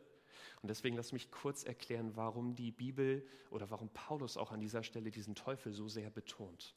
Und 0.62 0.68
deswegen 0.68 0.96
lass 0.96 1.12
mich 1.12 1.30
kurz 1.30 1.64
erklären, 1.64 2.16
warum 2.16 2.54
die 2.54 2.70
Bibel 2.70 3.26
oder 3.50 3.70
warum 3.70 3.88
Paulus 3.90 4.36
auch 4.36 4.52
an 4.52 4.60
dieser 4.60 4.82
Stelle 4.82 5.10
diesen 5.10 5.34
Teufel 5.34 5.72
so 5.72 5.88
sehr 5.88 6.10
betont. 6.10 6.74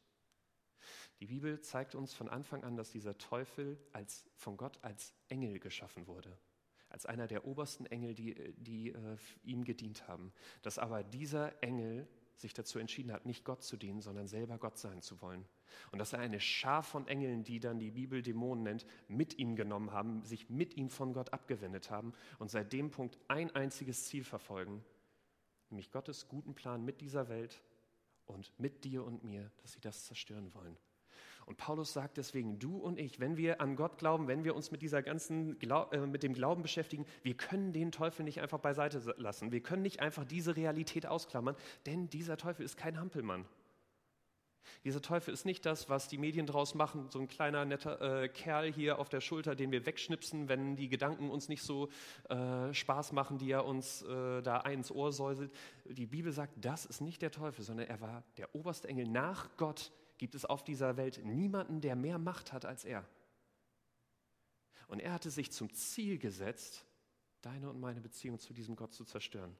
Die 1.19 1.27
Bibel 1.27 1.59
zeigt 1.61 1.95
uns 1.95 2.13
von 2.13 2.29
Anfang 2.29 2.63
an, 2.63 2.75
dass 2.75 2.91
dieser 2.91 3.17
Teufel 3.17 3.77
als, 3.91 4.25
von 4.35 4.57
Gott 4.57 4.79
als 4.81 5.13
Engel 5.27 5.59
geschaffen 5.59 6.07
wurde 6.07 6.37
als 6.93 7.07
einer 7.07 7.27
der 7.27 7.45
obersten 7.45 7.87
Engel, 7.87 8.13
die, 8.13 8.37
äh, 8.37 8.53
die 8.55 8.89
äh, 8.89 9.17
ihm 9.43 9.65
gedient 9.65 10.07
haben. 10.07 10.31
Dass 10.61 10.77
aber 10.77 11.03
dieser 11.03 11.61
Engel 11.61 12.07
sich 12.35 12.53
dazu 12.53 12.79
entschieden 12.79 13.11
hat, 13.11 13.25
nicht 13.25 13.45
Gott 13.45 13.63
zu 13.63 13.77
dienen, 13.77 14.01
sondern 14.01 14.27
selber 14.27 14.57
Gott 14.57 14.77
sein 14.77 15.01
zu 15.01 15.21
wollen. 15.21 15.45
Und 15.91 15.99
dass 15.99 16.13
er 16.13 16.19
eine 16.19 16.39
Schar 16.39 16.83
von 16.83 17.07
Engeln, 17.07 17.43
die 17.43 17.59
dann 17.59 17.79
die 17.79 17.91
Bibel 17.91 18.21
Dämonen 18.21 18.63
nennt, 18.63 18.85
mit 19.07 19.37
ihm 19.37 19.55
genommen 19.55 19.91
haben, 19.91 20.23
sich 20.23 20.49
mit 20.49 20.75
ihm 20.75 20.89
von 20.89 21.13
Gott 21.13 21.33
abgewendet 21.33 21.89
haben 21.89 22.13
und 22.39 22.49
seit 22.49 22.73
dem 22.73 22.91
Punkt 22.91 23.17
ein 23.27 23.51
einziges 23.55 24.05
Ziel 24.05 24.23
verfolgen, 24.23 24.83
nämlich 25.69 25.91
Gottes 25.91 26.27
guten 26.27 26.53
Plan 26.53 26.83
mit 26.83 27.01
dieser 27.01 27.29
Welt 27.29 27.61
und 28.25 28.57
mit 28.59 28.83
dir 28.83 29.03
und 29.03 29.23
mir, 29.23 29.51
dass 29.61 29.73
sie 29.73 29.81
das 29.81 30.05
zerstören 30.05 30.53
wollen. 30.53 30.77
Und 31.45 31.57
Paulus 31.57 31.93
sagt 31.93 32.17
deswegen, 32.17 32.59
du 32.59 32.77
und 32.77 32.99
ich, 32.99 33.19
wenn 33.19 33.37
wir 33.37 33.61
an 33.61 33.75
Gott 33.75 33.97
glauben, 33.97 34.27
wenn 34.27 34.43
wir 34.43 34.55
uns 34.55 34.71
mit 34.71 34.81
dieser 34.81 35.01
ganzen 35.01 35.59
äh, 35.61 35.99
mit 35.99 36.23
dem 36.23 36.33
Glauben 36.33 36.61
beschäftigen, 36.61 37.05
wir 37.21 37.35
können 37.35 37.73
den 37.73 37.91
Teufel 37.91 38.23
nicht 38.23 38.41
einfach 38.41 38.59
beiseite 38.59 39.13
lassen. 39.17 39.51
Wir 39.51 39.61
können 39.61 39.81
nicht 39.81 39.99
einfach 39.99 40.25
diese 40.25 40.55
Realität 40.55 41.05
ausklammern, 41.05 41.55
denn 41.85 42.09
dieser 42.09 42.37
Teufel 42.37 42.65
ist 42.65 42.77
kein 42.77 42.99
Hampelmann. 42.99 43.45
Dieser 44.83 45.01
Teufel 45.01 45.33
ist 45.33 45.45
nicht 45.45 45.65
das, 45.65 45.89
was 45.89 46.07
die 46.07 46.17
Medien 46.17 46.45
draus 46.45 46.75
machen, 46.75 47.09
so 47.09 47.19
ein 47.19 47.27
kleiner 47.27 47.65
netter 47.65 48.23
äh, 48.23 48.29
Kerl 48.29 48.71
hier 48.71 48.99
auf 48.99 49.09
der 49.09 49.21
Schulter, 49.21 49.55
den 49.55 49.71
wir 49.71 49.85
wegschnipsen, 49.85 50.49
wenn 50.49 50.75
die 50.75 50.89
Gedanken 50.89 51.29
uns 51.29 51.47
nicht 51.47 51.63
so 51.63 51.89
äh, 52.29 52.73
Spaß 52.73 53.13
machen, 53.13 53.37
die 53.37 53.51
er 53.51 53.65
uns 53.65 54.01
äh, 54.03 54.41
da 54.41 54.59
ins 54.61 54.91
Ohr 54.91 55.11
säuselt. 55.11 55.53
Die 55.85 56.05
Bibel 56.05 56.31
sagt, 56.31 56.53
das 56.57 56.85
ist 56.85 57.01
nicht 57.01 57.21
der 57.21 57.31
Teufel, 57.31 57.63
sondern 57.63 57.87
er 57.87 58.01
war 58.01 58.23
der 58.37 58.53
oberste 58.55 58.87
Engel 58.87 59.07
nach 59.07 59.49
Gott, 59.57 59.91
gibt 60.17 60.35
es 60.35 60.45
auf 60.45 60.63
dieser 60.63 60.97
Welt 60.97 61.23
niemanden, 61.23 61.81
der 61.81 61.95
mehr 61.95 62.17
Macht 62.17 62.53
hat 62.53 62.65
als 62.65 62.85
er. 62.85 63.07
Und 64.87 64.99
er 64.99 65.13
hatte 65.13 65.31
sich 65.31 65.51
zum 65.51 65.73
Ziel 65.73 66.17
gesetzt, 66.17 66.85
deine 67.41 67.69
und 67.69 67.79
meine 67.79 68.01
Beziehung 68.01 68.39
zu 68.39 68.53
diesem 68.53 68.75
Gott 68.75 68.93
zu 68.93 69.05
zerstören. 69.05 69.55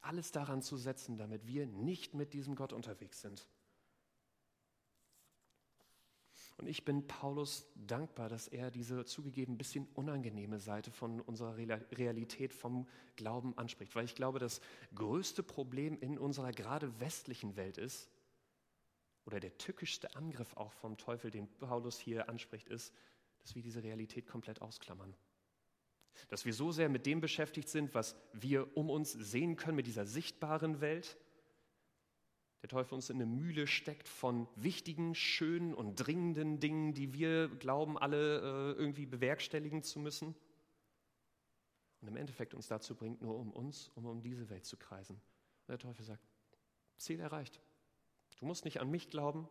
Alles 0.00 0.32
daran 0.32 0.62
zu 0.62 0.76
setzen, 0.76 1.16
damit 1.16 1.46
wir 1.46 1.66
nicht 1.66 2.14
mit 2.14 2.32
diesem 2.32 2.54
Gott 2.54 2.72
unterwegs 2.72 3.20
sind. 3.20 3.46
Und 6.60 6.66
ich 6.66 6.84
bin 6.84 7.06
Paulus 7.06 7.66
dankbar, 7.74 8.28
dass 8.28 8.46
er 8.46 8.70
diese 8.70 9.06
zugegeben 9.06 9.54
ein 9.54 9.58
bisschen 9.58 9.88
unangenehme 9.94 10.58
Seite 10.58 10.90
von 10.90 11.20
unserer 11.22 11.56
Realität 11.56 12.52
vom 12.52 12.86
Glauben 13.16 13.56
anspricht. 13.56 13.94
Weil 13.94 14.04
ich 14.04 14.14
glaube, 14.14 14.38
das 14.38 14.60
größte 14.94 15.42
Problem 15.42 15.98
in 16.00 16.18
unserer 16.18 16.52
gerade 16.52 17.00
westlichen 17.00 17.56
Welt 17.56 17.78
ist, 17.78 18.10
oder 19.26 19.40
der 19.40 19.56
tückischste 19.58 20.14
Angriff 20.16 20.56
auch 20.56 20.72
vom 20.72 20.96
Teufel, 20.96 21.30
den 21.30 21.48
Paulus 21.58 21.98
hier 21.98 22.28
anspricht, 22.28 22.68
ist, 22.68 22.94
dass 23.40 23.54
wir 23.54 23.62
diese 23.62 23.82
Realität 23.82 24.26
komplett 24.26 24.62
ausklammern. 24.62 25.14
Dass 26.28 26.44
wir 26.44 26.52
so 26.52 26.72
sehr 26.72 26.88
mit 26.88 27.06
dem 27.06 27.20
beschäftigt 27.20 27.68
sind, 27.68 27.94
was 27.94 28.16
wir 28.32 28.76
um 28.76 28.90
uns 28.90 29.12
sehen 29.12 29.56
können, 29.56 29.76
mit 29.76 29.86
dieser 29.86 30.06
sichtbaren 30.06 30.80
Welt. 30.80 31.18
Der 32.62 32.68
Teufel 32.68 32.94
uns 32.94 33.08
in 33.08 33.16
eine 33.16 33.26
Mühle 33.26 33.66
steckt 33.66 34.06
von 34.06 34.46
wichtigen, 34.54 35.14
schönen 35.14 35.72
und 35.72 35.96
dringenden 35.96 36.60
Dingen, 36.60 36.92
die 36.92 37.14
wir 37.14 37.48
glauben, 37.48 37.96
alle 37.96 38.74
äh, 38.74 38.78
irgendwie 38.78 39.06
bewerkstelligen 39.06 39.82
zu 39.82 39.98
müssen. 39.98 40.34
Und 42.00 42.08
im 42.08 42.16
Endeffekt 42.16 42.54
uns 42.54 42.68
dazu 42.68 42.94
bringt, 42.94 43.22
nur 43.22 43.38
um 43.38 43.52
uns, 43.52 43.90
um 43.94 44.06
um 44.06 44.22
diese 44.22 44.48
Welt 44.50 44.66
zu 44.66 44.76
kreisen. 44.76 45.16
Und 45.16 45.68
der 45.68 45.78
Teufel 45.78 46.04
sagt, 46.04 46.26
Ziel 46.96 47.20
erreicht. 47.20 47.60
Du 48.40 48.46
musst 48.46 48.64
nicht 48.64 48.80
an 48.80 48.90
mich 48.90 49.10
glauben. 49.10 49.48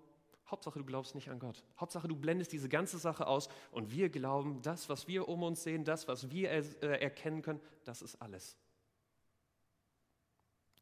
Hauptsache, 0.47 0.79
du 0.79 0.85
glaubst 0.85 1.13
nicht 1.13 1.29
an 1.29 1.39
Gott. 1.39 1.63
Hauptsache, 1.79 2.07
du 2.07 2.15
blendest 2.15 2.51
diese 2.51 2.69
ganze 2.69 2.97
Sache 2.97 3.27
aus 3.27 3.49
und 3.71 3.91
wir 3.91 4.09
glauben, 4.09 4.61
das, 4.63 4.89
was 4.89 5.07
wir 5.07 5.29
um 5.29 5.43
uns 5.43 5.63
sehen, 5.63 5.85
das, 5.85 6.07
was 6.07 6.31
wir 6.31 6.49
äh, 6.49 6.63
erkennen 6.81 7.43
können, 7.43 7.61
das 7.83 8.01
ist 8.01 8.19
alles. 8.21 8.57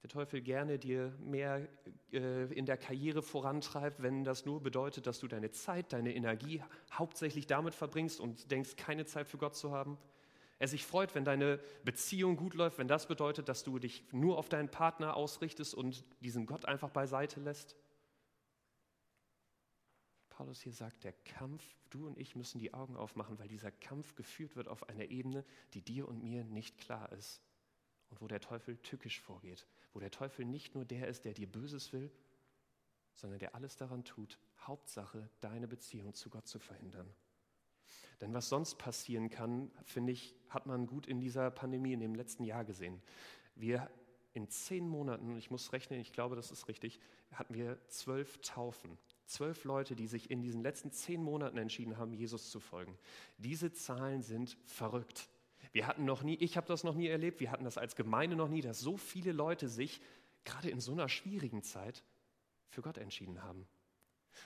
Der 0.04 0.10
Teufel 0.10 0.42
gerne 0.42 0.80
dir 0.80 1.14
mehr 1.20 1.68
äh, 2.14 2.54
in 2.54 2.66
der 2.66 2.78
Karriere 2.78 3.22
vorantreibt, 3.22 4.02
wenn 4.02 4.24
das 4.24 4.46
nur 4.46 4.62
bedeutet, 4.62 5.06
dass 5.06 5.20
du 5.20 5.28
deine 5.28 5.52
Zeit, 5.52 5.92
deine 5.92 6.16
Energie 6.16 6.64
hauptsächlich 6.94 7.46
damit 7.46 7.76
verbringst 7.76 8.22
und 8.22 8.50
denkst, 8.52 8.78
keine 8.78 9.06
Zeit 9.06 9.28
für 9.28 9.38
Gott 9.38 9.56
zu 9.56 9.72
haben. 9.72 9.98
Er 10.60 10.70
sich 10.70 10.86
freut, 10.86 11.14
wenn 11.14 11.26
deine 11.26 11.60
Beziehung 11.84 12.38
gut 12.38 12.54
läuft, 12.54 12.78
wenn 12.78 12.88
das 12.88 13.08
bedeutet, 13.08 13.50
dass 13.50 13.64
du 13.64 13.80
dich 13.80 14.06
nur 14.12 14.38
auf 14.38 14.48
deinen 14.48 14.70
Partner 14.70 15.16
ausrichtest 15.16 15.76
und 15.76 16.06
diesen 16.22 16.46
Gott 16.46 16.66
einfach 16.66 16.90
beiseite 16.90 17.42
lässt. 17.42 17.76
Paulus 20.38 20.62
hier 20.62 20.74
sagt, 20.74 21.04
der 21.04 21.14
Kampf, 21.26 21.64
du 21.90 22.06
und 22.06 22.20
ich 22.20 22.36
müssen 22.36 22.60
die 22.60 22.72
Augen 22.72 22.96
aufmachen, 22.96 23.40
weil 23.40 23.48
dieser 23.48 23.72
Kampf 23.72 24.14
geführt 24.14 24.56
wird 24.56 24.68
auf 24.68 24.88
einer 24.88 25.06
Ebene, 25.06 25.44
die 25.74 25.82
dir 25.82 26.08
und 26.08 26.22
mir 26.22 26.44
nicht 26.44 26.78
klar 26.78 27.12
ist. 27.12 27.42
Und 28.12 28.22
wo 28.22 28.28
der 28.28 28.40
Teufel 28.40 28.78
tückisch 28.78 29.20
vorgeht, 29.20 29.66
wo 29.94 30.00
der 30.00 30.12
Teufel 30.12 30.46
nicht 30.46 30.76
nur 30.76 30.86
der 30.86 31.08
ist, 31.08 31.26
der 31.26 31.34
dir 31.34 31.52
Böses 31.52 31.92
will, 31.92 32.12
sondern 33.16 33.40
der 33.40 33.56
alles 33.56 33.78
daran 33.78 34.04
tut, 34.04 34.38
Hauptsache 34.60 35.28
deine 35.42 35.68
Beziehung 35.68 36.14
zu 36.14 36.30
Gott 36.30 36.48
zu 36.48 36.60
verhindern. 36.60 37.12
Denn 38.22 38.32
was 38.32 38.48
sonst 38.48 38.76
passieren 38.76 39.32
kann, 39.32 39.72
finde 39.86 40.14
ich, 40.14 40.36
hat 40.50 40.68
man 40.68 40.86
gut 40.86 41.08
in 41.08 41.20
dieser 41.20 41.50
Pandemie 41.50 41.94
in 41.94 42.00
dem 42.00 42.14
letzten 42.14 42.44
Jahr 42.44 42.64
gesehen. 42.64 43.02
Wir 43.56 43.90
in 44.34 44.48
zehn 44.50 44.88
Monaten, 44.88 45.36
ich 45.36 45.50
muss 45.50 45.74
rechnen, 45.74 46.00
ich 46.00 46.14
glaube, 46.14 46.36
das 46.36 46.52
ist 46.52 46.68
richtig, 46.68 47.00
hatten 47.32 47.56
wir 47.56 47.80
zwölf 47.88 48.38
Taufen. 48.42 49.00
Zwölf 49.28 49.66
Leute, 49.66 49.96
die 49.96 50.08
sich 50.08 50.32
in 50.32 50.42
diesen 50.42 50.62
letzten 50.62 50.92
zehn 50.92 51.22
Monaten 51.22 51.58
entschieden 51.58 51.98
haben, 51.98 52.14
Jesus 52.14 52.50
zu 52.50 52.60
folgen. 52.60 52.98
Diese 53.38 53.72
Zahlen 53.74 54.24
sind 54.24 54.58
verrückt. 54.66 55.30
Wir 55.74 55.86
hatten 55.86 56.06
noch 56.06 56.24
nie, 56.24 56.36
ich 56.36 56.56
habe 56.58 56.68
das 56.68 56.84
noch 56.84 56.96
nie 56.96 57.08
erlebt, 57.08 57.40
wir 57.40 57.52
hatten 57.52 57.66
das 57.66 57.78
als 57.78 57.96
Gemeinde 57.96 58.36
noch 58.36 58.48
nie, 58.48 58.62
dass 58.62 58.80
so 58.80 58.96
viele 58.98 59.34
Leute 59.34 59.68
sich 59.68 60.02
gerade 60.46 60.70
in 60.70 60.80
so 60.80 60.94
einer 60.94 61.10
schwierigen 61.10 61.62
Zeit 61.62 62.04
für 62.70 62.82
Gott 62.82 62.98
entschieden 62.98 63.44
haben. 63.44 63.68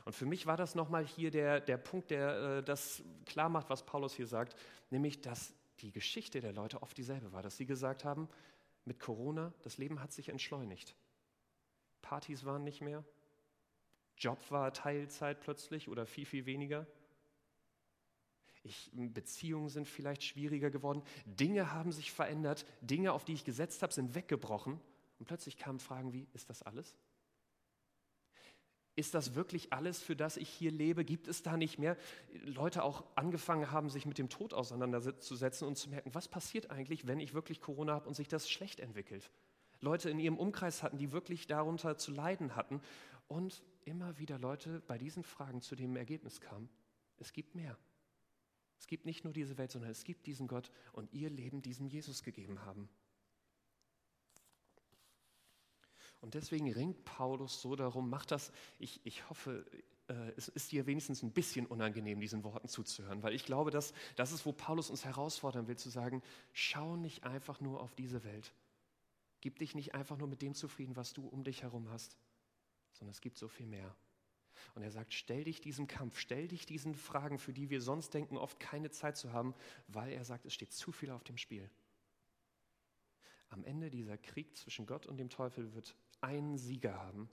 Und 0.06 0.14
für 0.14 0.26
mich 0.26 0.48
war 0.48 0.58
das 0.58 0.74
nochmal 0.74 1.06
hier 1.06 1.32
der, 1.32 1.60
der 1.60 1.78
Punkt, 1.78 2.10
der 2.10 2.58
äh, 2.58 2.64
das 2.64 3.04
klar 3.26 3.50
macht, 3.50 3.70
was 3.70 3.86
Paulus 3.86 4.16
hier 4.16 4.28
sagt, 4.28 4.56
nämlich, 4.90 5.22
dass 5.22 5.54
die 5.82 5.92
Geschichte 5.92 6.42
der 6.42 6.54
Leute 6.54 6.82
oft 6.82 6.98
dieselbe 6.98 7.32
war, 7.34 7.44
dass 7.44 7.58
sie 7.58 7.66
gesagt 7.66 8.04
haben, 8.04 8.28
mit 8.86 9.00
Corona, 9.00 9.54
das 9.62 9.78
Leben 9.78 10.02
hat 10.02 10.12
sich 10.12 10.30
entschleunigt. 10.30 10.96
Partys 12.02 12.46
waren 12.46 12.64
nicht 12.64 12.82
mehr, 12.82 13.04
Job 14.22 14.40
war 14.52 14.72
Teilzeit 14.72 15.42
plötzlich 15.42 15.90
oder 15.90 16.06
viel, 16.06 16.26
viel 16.26 16.46
weniger. 16.46 16.86
Ich, 18.64 18.92
Beziehungen 18.94 19.70
sind 19.70 19.88
vielleicht 19.88 20.24
schwieriger 20.24 20.70
geworden. 20.70 21.02
Dinge 21.26 21.74
haben 21.74 21.92
sich 21.92 22.12
verändert. 22.12 22.66
Dinge, 22.82 23.14
auf 23.14 23.26
die 23.26 23.34
ich 23.34 23.44
gesetzt 23.44 23.82
habe, 23.82 23.92
sind 23.92 24.14
weggebrochen. 24.14 24.80
Und 25.18 25.26
plötzlich 25.26 25.58
kamen 25.58 25.80
Fragen 25.80 26.14
wie, 26.14 26.28
ist 26.34 26.50
das 26.50 26.62
alles? 26.62 26.96
Ist 28.96 29.16
das 29.16 29.34
wirklich 29.34 29.74
alles, 29.74 30.04
für 30.04 30.16
das 30.16 30.38
ich 30.38 30.50
hier 30.50 30.70
lebe? 30.70 31.04
Gibt 31.04 31.28
es 31.28 31.42
da 31.42 31.58
nicht 31.58 31.80
mehr? 31.80 31.98
Leute 32.44 32.84
auch 32.84 33.06
angefangen 33.16 33.72
haben, 33.72 33.90
sich 33.90 34.06
mit 34.06 34.20
dem 34.20 34.30
Tod 34.30 34.54
auseinanderzusetzen 34.54 35.68
und 35.68 35.78
zu 35.78 35.90
merken, 35.90 36.14
was 36.14 36.28
passiert 36.28 36.70
eigentlich, 36.70 37.08
wenn 37.08 37.20
ich 37.20 37.34
wirklich 37.34 37.62
Corona 37.62 37.94
habe 37.94 38.08
und 38.08 38.14
sich 38.14 38.28
das 38.28 38.50
schlecht 38.50 38.80
entwickelt? 38.80 39.32
Leute 39.80 40.12
in 40.12 40.20
ihrem 40.20 40.38
Umkreis 40.38 40.84
hatten, 40.84 40.98
die 40.98 41.12
wirklich 41.12 41.48
darunter 41.48 41.98
zu 41.98 42.12
leiden 42.12 42.56
hatten. 42.56 42.82
Und 43.28 43.64
immer 43.86 44.18
wieder 44.18 44.38
Leute 44.40 44.82
bei 44.88 44.98
diesen 44.98 45.24
Fragen 45.24 45.62
zu 45.62 45.76
dem 45.76 45.96
Ergebnis 45.96 46.42
kamen, 46.42 46.70
es 47.18 47.34
gibt 47.34 47.56
mehr. 47.56 47.78
Es 48.80 48.88
gibt 48.88 49.06
nicht 49.06 49.24
nur 49.24 49.34
diese 49.34 49.58
Welt, 49.58 49.72
sondern 49.72 49.92
es 49.92 50.04
gibt 50.04 50.26
diesen 50.26 50.48
Gott 50.48 50.72
und 50.92 51.14
ihr 51.14 51.30
Leben 51.30 51.62
diesem 51.62 51.88
Jesus 51.88 52.24
gegeben 52.24 52.66
haben. 52.66 52.90
Und 56.20 56.36
deswegen 56.36 56.72
ringt 56.72 57.04
Paulus 57.04 57.62
so 57.62 57.76
darum, 57.76 58.10
macht 58.10 58.32
das, 58.32 58.52
ich, 58.78 59.02
ich 59.04 59.28
hoffe, 59.30 59.66
äh, 60.08 60.32
es 60.38 60.48
ist 60.50 60.72
dir 60.72 60.86
wenigstens 60.86 61.24
ein 61.24 61.32
bisschen 61.32 61.66
unangenehm, 61.66 62.20
diesen 62.20 62.44
Worten 62.44 62.68
zuzuhören, 62.68 63.24
weil 63.24 63.34
ich 63.34 63.46
glaube, 63.46 63.72
dass 63.72 63.94
das 64.16 64.32
ist, 64.32 64.46
wo 64.46 64.52
Paulus 64.52 64.90
uns 64.90 65.06
herausfordern 65.06 65.68
will, 65.68 65.78
zu 65.78 65.90
sagen, 65.90 66.22
schau 66.54 66.96
nicht 66.96 67.24
einfach 67.24 67.60
nur 67.60 67.82
auf 67.82 67.96
diese 67.96 68.24
Welt. 68.24 68.54
Gib 69.42 69.58
dich 69.58 69.74
nicht 69.74 69.96
einfach 69.96 70.18
nur 70.18 70.28
mit 70.28 70.44
dem 70.44 70.54
zufrieden, 70.54 70.96
was 70.96 71.14
du 71.14 71.28
um 71.28 71.44
dich 71.44 71.64
herum 71.64 71.90
hast, 71.90 72.18
sondern 72.92 73.12
es 73.12 73.22
gibt 73.22 73.38
so 73.38 73.48
viel 73.48 73.68
mehr. 73.68 73.96
Und 74.76 74.84
er 74.84 74.92
sagt, 74.92 75.14
stell 75.14 75.44
dich 75.44 75.62
diesem 75.62 75.88
Kampf, 75.88 76.20
stell 76.20 76.48
dich 76.48 76.66
diesen 76.66 76.96
Fragen, 76.96 77.40
für 77.40 77.54
die 77.54 77.70
wir 77.70 77.82
sonst 77.82 78.14
denken, 78.14 78.38
oft 78.38 78.60
keine 78.60 78.92
Zeit 78.92 79.18
zu 79.18 79.34
haben, 79.34 79.56
weil 79.88 80.12
er 80.12 80.24
sagt, 80.24 80.46
es 80.46 80.54
steht 80.54 80.72
zu 80.72 80.92
viel 80.92 81.12
auf 81.12 81.24
dem 81.24 81.38
Spiel. 81.38 81.70
Am 83.50 83.64
Ende 83.64 83.90
dieser 83.90 84.18
Krieg 84.18 84.56
zwischen 84.56 84.86
Gott 84.86 85.06
und 85.06 85.18
dem 85.18 85.30
Teufel 85.30 85.74
wird 85.74 85.96
ein 86.22 86.58
Sieger 86.58 86.96
haben. 86.96 87.30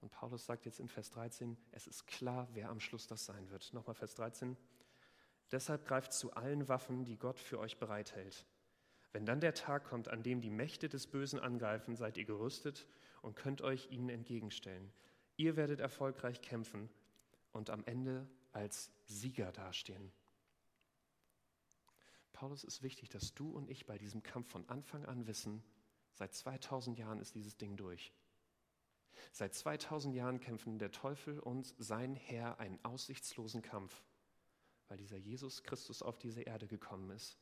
Und 0.00 0.10
Paulus 0.10 0.44
sagt 0.44 0.66
jetzt 0.66 0.80
in 0.80 0.88
Vers 0.88 1.10
13, 1.10 1.56
es 1.70 1.86
ist 1.86 2.06
klar, 2.06 2.48
wer 2.52 2.68
am 2.68 2.80
Schluss 2.80 3.06
das 3.06 3.24
sein 3.24 3.48
wird. 3.50 3.72
Nochmal 3.72 3.94
Vers 3.94 4.14
13. 4.16 4.56
Deshalb 5.50 5.86
greift 5.86 6.12
zu 6.12 6.34
allen 6.34 6.68
Waffen, 6.68 7.04
die 7.04 7.16
Gott 7.16 7.38
für 7.38 7.58
euch 7.58 7.78
bereithält. 7.78 8.44
Wenn 9.12 9.24
dann 9.24 9.40
der 9.40 9.54
Tag 9.54 9.84
kommt, 9.84 10.08
an 10.08 10.22
dem 10.22 10.40
die 10.42 10.50
Mächte 10.50 10.88
des 10.88 11.06
Bösen 11.06 11.38
angreifen, 11.38 11.96
seid 11.96 12.18
ihr 12.18 12.24
gerüstet 12.24 12.86
und 13.24 13.36
könnt 13.36 13.62
euch 13.62 13.90
ihnen 13.90 14.10
entgegenstellen. 14.10 14.92
Ihr 15.36 15.56
werdet 15.56 15.80
erfolgreich 15.80 16.42
kämpfen 16.42 16.90
und 17.52 17.70
am 17.70 17.82
Ende 17.84 18.28
als 18.52 18.92
Sieger 19.06 19.50
dastehen. 19.50 20.12
Paulus 22.32 22.64
ist 22.64 22.82
wichtig, 22.82 23.08
dass 23.08 23.34
du 23.34 23.50
und 23.50 23.70
ich 23.70 23.86
bei 23.86 23.96
diesem 23.96 24.22
Kampf 24.22 24.50
von 24.50 24.68
Anfang 24.68 25.04
an 25.06 25.26
wissen, 25.26 25.64
seit 26.12 26.34
2000 26.34 26.98
Jahren 26.98 27.18
ist 27.20 27.34
dieses 27.34 27.56
Ding 27.56 27.76
durch. 27.76 28.12
Seit 29.32 29.54
2000 29.54 30.14
Jahren 30.14 30.40
kämpfen 30.40 30.78
der 30.78 30.90
Teufel 30.90 31.38
und 31.38 31.74
sein 31.78 32.14
Herr 32.14 32.60
einen 32.60 32.84
aussichtslosen 32.84 33.62
Kampf, 33.62 34.04
weil 34.88 34.98
dieser 34.98 35.16
Jesus 35.16 35.62
Christus 35.62 36.02
auf 36.02 36.18
diese 36.18 36.42
Erde 36.42 36.66
gekommen 36.66 37.10
ist 37.10 37.38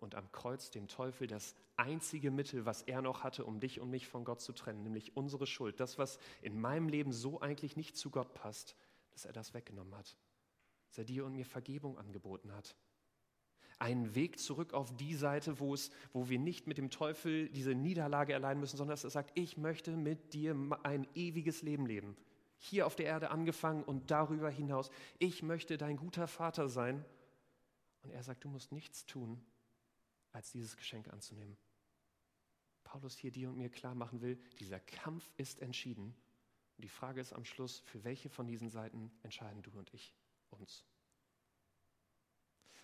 und 0.00 0.14
am 0.14 0.30
Kreuz 0.32 0.70
dem 0.70 0.88
Teufel 0.88 1.26
das 1.26 1.54
einzige 1.76 2.30
Mittel, 2.30 2.66
was 2.66 2.82
er 2.82 3.02
noch 3.02 3.22
hatte, 3.22 3.44
um 3.44 3.60
dich 3.60 3.80
und 3.80 3.90
mich 3.90 4.08
von 4.08 4.24
Gott 4.24 4.40
zu 4.40 4.52
trennen, 4.52 4.82
nämlich 4.82 5.16
unsere 5.16 5.46
Schuld, 5.46 5.80
das, 5.80 5.98
was 5.98 6.18
in 6.42 6.60
meinem 6.60 6.88
Leben 6.88 7.12
so 7.12 7.40
eigentlich 7.40 7.76
nicht 7.76 7.96
zu 7.96 8.10
Gott 8.10 8.34
passt, 8.34 8.76
dass 9.12 9.24
er 9.24 9.32
das 9.32 9.54
weggenommen 9.54 9.94
hat, 9.96 10.16
dass 10.88 10.98
er 10.98 11.04
dir 11.04 11.24
und 11.24 11.32
mir 11.32 11.46
Vergebung 11.46 11.98
angeboten 11.98 12.52
hat. 12.52 12.76
Einen 13.78 14.14
Weg 14.14 14.38
zurück 14.38 14.74
auf 14.74 14.94
die 14.96 15.14
Seite, 15.14 15.58
wo, 15.58 15.72
es, 15.72 15.90
wo 16.12 16.28
wir 16.28 16.38
nicht 16.38 16.66
mit 16.66 16.76
dem 16.76 16.90
Teufel 16.90 17.48
diese 17.48 17.74
Niederlage 17.74 18.34
erleiden 18.34 18.60
müssen, 18.60 18.76
sondern 18.76 18.92
dass 18.92 19.04
er 19.04 19.10
sagt, 19.10 19.30
ich 19.34 19.56
möchte 19.56 19.96
mit 19.96 20.34
dir 20.34 20.54
ein 20.82 21.08
ewiges 21.14 21.62
Leben 21.62 21.86
leben. 21.86 22.14
Hier 22.58 22.86
auf 22.86 22.94
der 22.94 23.06
Erde 23.06 23.30
angefangen 23.30 23.82
und 23.82 24.10
darüber 24.10 24.50
hinaus. 24.50 24.90
Ich 25.18 25.42
möchte 25.42 25.78
dein 25.78 25.96
guter 25.96 26.28
Vater 26.28 26.68
sein. 26.68 27.02
Und 28.02 28.10
er 28.10 28.22
sagt, 28.22 28.44
du 28.44 28.50
musst 28.50 28.70
nichts 28.70 29.06
tun, 29.06 29.42
als 30.32 30.50
dieses 30.52 30.76
Geschenk 30.76 31.08
anzunehmen. 31.08 31.56
Paulus 32.84 33.16
hier 33.16 33.30
dir 33.30 33.48
und 33.48 33.56
mir 33.56 33.70
klar 33.70 33.94
machen 33.94 34.20
will, 34.20 34.36
dieser 34.58 34.80
Kampf 34.80 35.30
ist 35.36 35.60
entschieden. 35.60 36.14
Und 36.76 36.82
die 36.82 36.88
Frage 36.88 37.20
ist 37.20 37.32
am 37.32 37.44
Schluss, 37.44 37.80
für 37.80 38.02
welche 38.04 38.28
von 38.28 38.46
diesen 38.46 38.68
Seiten 38.68 39.12
entscheiden 39.22 39.62
du 39.62 39.70
und 39.78 39.92
ich 39.94 40.14
uns? 40.50 40.84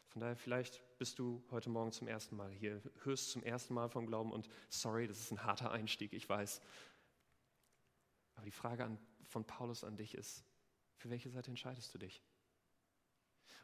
Von 0.08 0.20
daher, 0.20 0.36
vielleicht 0.36 0.82
bist 0.98 1.18
du 1.18 1.44
heute 1.50 1.68
Morgen 1.68 1.92
zum 1.92 2.08
ersten 2.08 2.36
Mal 2.36 2.50
hier, 2.50 2.80
hörst 3.02 3.30
zum 3.30 3.42
ersten 3.42 3.74
Mal 3.74 3.88
vom 3.88 4.06
Glauben 4.06 4.32
und 4.32 4.48
sorry, 4.68 5.06
das 5.06 5.18
ist 5.18 5.30
ein 5.30 5.44
harter 5.44 5.72
Einstieg, 5.72 6.12
ich 6.12 6.28
weiß. 6.28 6.60
Aber 8.34 8.44
die 8.44 8.52
Frage 8.52 8.84
an, 8.84 8.98
von 9.24 9.44
Paulus 9.44 9.84
an 9.84 9.96
dich 9.96 10.14
ist, 10.14 10.44
für 10.94 11.10
welche 11.10 11.28
Seite 11.28 11.50
entscheidest 11.50 11.92
du 11.92 11.98
dich? 11.98 12.22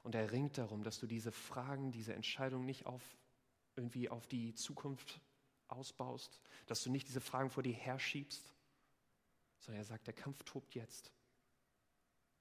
Und 0.03 0.15
er 0.15 0.33
ringt 0.33 0.59
darum, 0.59 0.83
dass 0.83 0.99
du 0.99 1.07
diese 1.07 1.33
Fragen, 1.33 1.93
diese 1.93 2.15
Entscheidung 2.15 2.65
nicht 2.65 2.87
auf, 2.87 3.03
irgendwie 3.77 4.09
auf 4.09 4.27
die 4.27 4.55
Zukunft 4.55 5.21
ausbaust, 5.69 6.41
dass 6.67 6.83
du 6.83 6.91
nicht 6.91 7.09
diese 7.09 7.21
Fragen 7.21 7.51
vor 7.51 7.63
dir 7.63 7.75
herschiebst, 7.75 8.53
sondern 9.59 9.81
er 9.81 9.87
sagt, 9.87 10.07
der 10.07 10.15
Kampf 10.15 10.43
tobt 10.45 10.75
jetzt. 10.75 11.13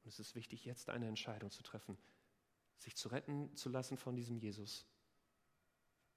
Und 0.03 0.09
es 0.09 0.19
ist 0.19 0.35
wichtig, 0.35 0.65
jetzt 0.65 0.89
eine 0.89 1.07
Entscheidung 1.07 1.51
zu 1.51 1.63
treffen, 1.63 1.97
sich 2.77 2.95
zu 2.95 3.09
retten 3.09 3.55
zu 3.55 3.69
lassen 3.69 3.97
von 3.97 4.15
diesem 4.15 4.37
Jesus 4.37 4.85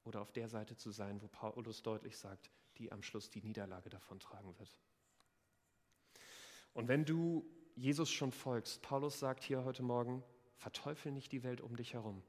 oder 0.04 0.21
auf 0.21 0.33
der 0.33 0.49
Seite 0.49 0.76
zu 0.76 0.90
sein, 0.90 1.21
wo 1.23 1.28
Paulus 1.28 1.83
deutlich 1.83 2.16
sagt, 2.16 2.50
die 2.78 2.90
am 2.92 3.02
Schluss 3.02 3.30
die 3.30 3.42
Niederlage 3.42 3.90
davon 3.90 4.18
tragen 4.18 4.59
wird. 4.59 4.80
Und 6.73 6.88
wenn 6.88 7.04
du 7.04 7.47
Jesus 7.76 8.11
schon 8.11 8.33
folgst, 8.33 8.83
Paulus 8.83 9.18
sagt 9.18 9.44
hier 9.44 9.64
heute 9.64 9.83
Morgen, 9.83 10.23
verteufel 10.56 11.12
nicht 11.12 11.33
die 11.33 11.42
Welt 11.42 11.61
um 11.61 11.76
dich 11.76 11.94
herum. 11.94 12.23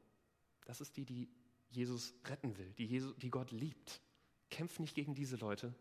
Das 0.65 0.81
ist 0.81 0.97
die, 0.97 1.05
die 1.05 1.29
Jesus 1.75 2.13
retten 2.25 2.57
will, 2.57 2.73
die, 2.73 2.85
Jesus, 2.85 3.15
die 3.17 3.29
Gott 3.29 3.51
liebt. 3.51 4.01
Kämpf 4.49 4.79
nicht 4.79 4.95
gegen 4.95 5.15
diese 5.15 5.35
Leute, 5.35 5.73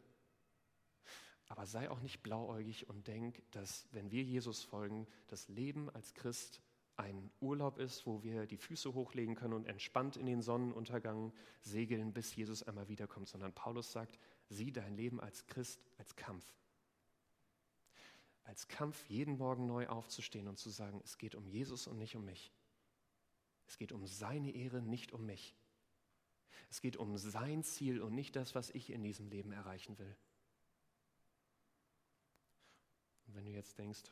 aber 1.48 1.66
sei 1.66 1.90
auch 1.90 2.00
nicht 2.00 2.22
blauäugig 2.22 2.88
und 2.88 3.06
denk, 3.06 3.42
dass 3.52 3.86
wenn 3.92 4.10
wir 4.10 4.22
Jesus 4.22 4.62
folgen, 4.62 5.06
das 5.28 5.48
Leben 5.48 5.90
als 5.90 6.14
Christ 6.14 6.62
ein 6.96 7.30
Urlaub 7.40 7.78
ist, 7.78 8.06
wo 8.06 8.22
wir 8.22 8.46
die 8.46 8.56
Füße 8.56 8.94
hochlegen 8.94 9.34
können 9.34 9.52
und 9.52 9.66
entspannt 9.66 10.16
in 10.16 10.26
den 10.26 10.42
Sonnenuntergang 10.42 11.32
segeln, 11.60 12.12
bis 12.12 12.34
Jesus 12.34 12.62
einmal 12.62 12.88
wiederkommt, 12.88 13.28
sondern 13.28 13.52
Paulus 13.52 13.92
sagt, 13.92 14.18
sieh 14.48 14.72
dein 14.72 14.96
Leben 14.96 15.20
als 15.20 15.46
Christ 15.46 15.80
als 15.98 16.14
Kampf. 16.16 16.46
Als 18.44 18.68
Kampf, 18.68 19.08
jeden 19.08 19.38
Morgen 19.38 19.66
neu 19.66 19.88
aufzustehen 19.88 20.48
und 20.48 20.58
zu 20.58 20.70
sagen, 20.70 21.00
es 21.04 21.18
geht 21.18 21.34
um 21.34 21.46
Jesus 21.46 21.86
und 21.86 21.98
nicht 21.98 22.14
um 22.14 22.24
mich. 22.24 22.52
Es 23.66 23.78
geht 23.78 23.92
um 23.92 24.06
seine 24.06 24.50
Ehre, 24.50 24.82
nicht 24.82 25.12
um 25.12 25.24
mich. 25.24 25.56
Es 26.74 26.80
geht 26.80 26.96
um 26.96 27.16
sein 27.16 27.62
Ziel 27.62 28.02
und 28.02 28.16
nicht 28.16 28.34
das, 28.34 28.56
was 28.56 28.70
ich 28.70 28.90
in 28.90 29.04
diesem 29.04 29.28
Leben 29.28 29.52
erreichen 29.52 29.96
will. 29.96 30.16
Und 33.28 33.36
wenn 33.36 33.44
du 33.44 33.52
jetzt 33.52 33.78
denkst, 33.78 34.02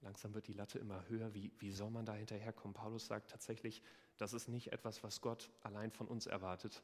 langsam 0.00 0.32
wird 0.32 0.46
die 0.46 0.52
Latte 0.52 0.78
immer 0.78 1.08
höher, 1.08 1.34
wie, 1.34 1.50
wie 1.58 1.72
soll 1.72 1.90
man 1.90 2.06
da 2.06 2.14
hinterherkommen? 2.14 2.74
Paulus 2.74 3.08
sagt 3.08 3.32
tatsächlich, 3.32 3.82
das 4.18 4.34
ist 4.34 4.46
nicht 4.46 4.70
etwas, 4.72 5.02
was 5.02 5.20
Gott 5.20 5.50
allein 5.62 5.90
von 5.90 6.06
uns 6.06 6.26
erwartet, 6.26 6.80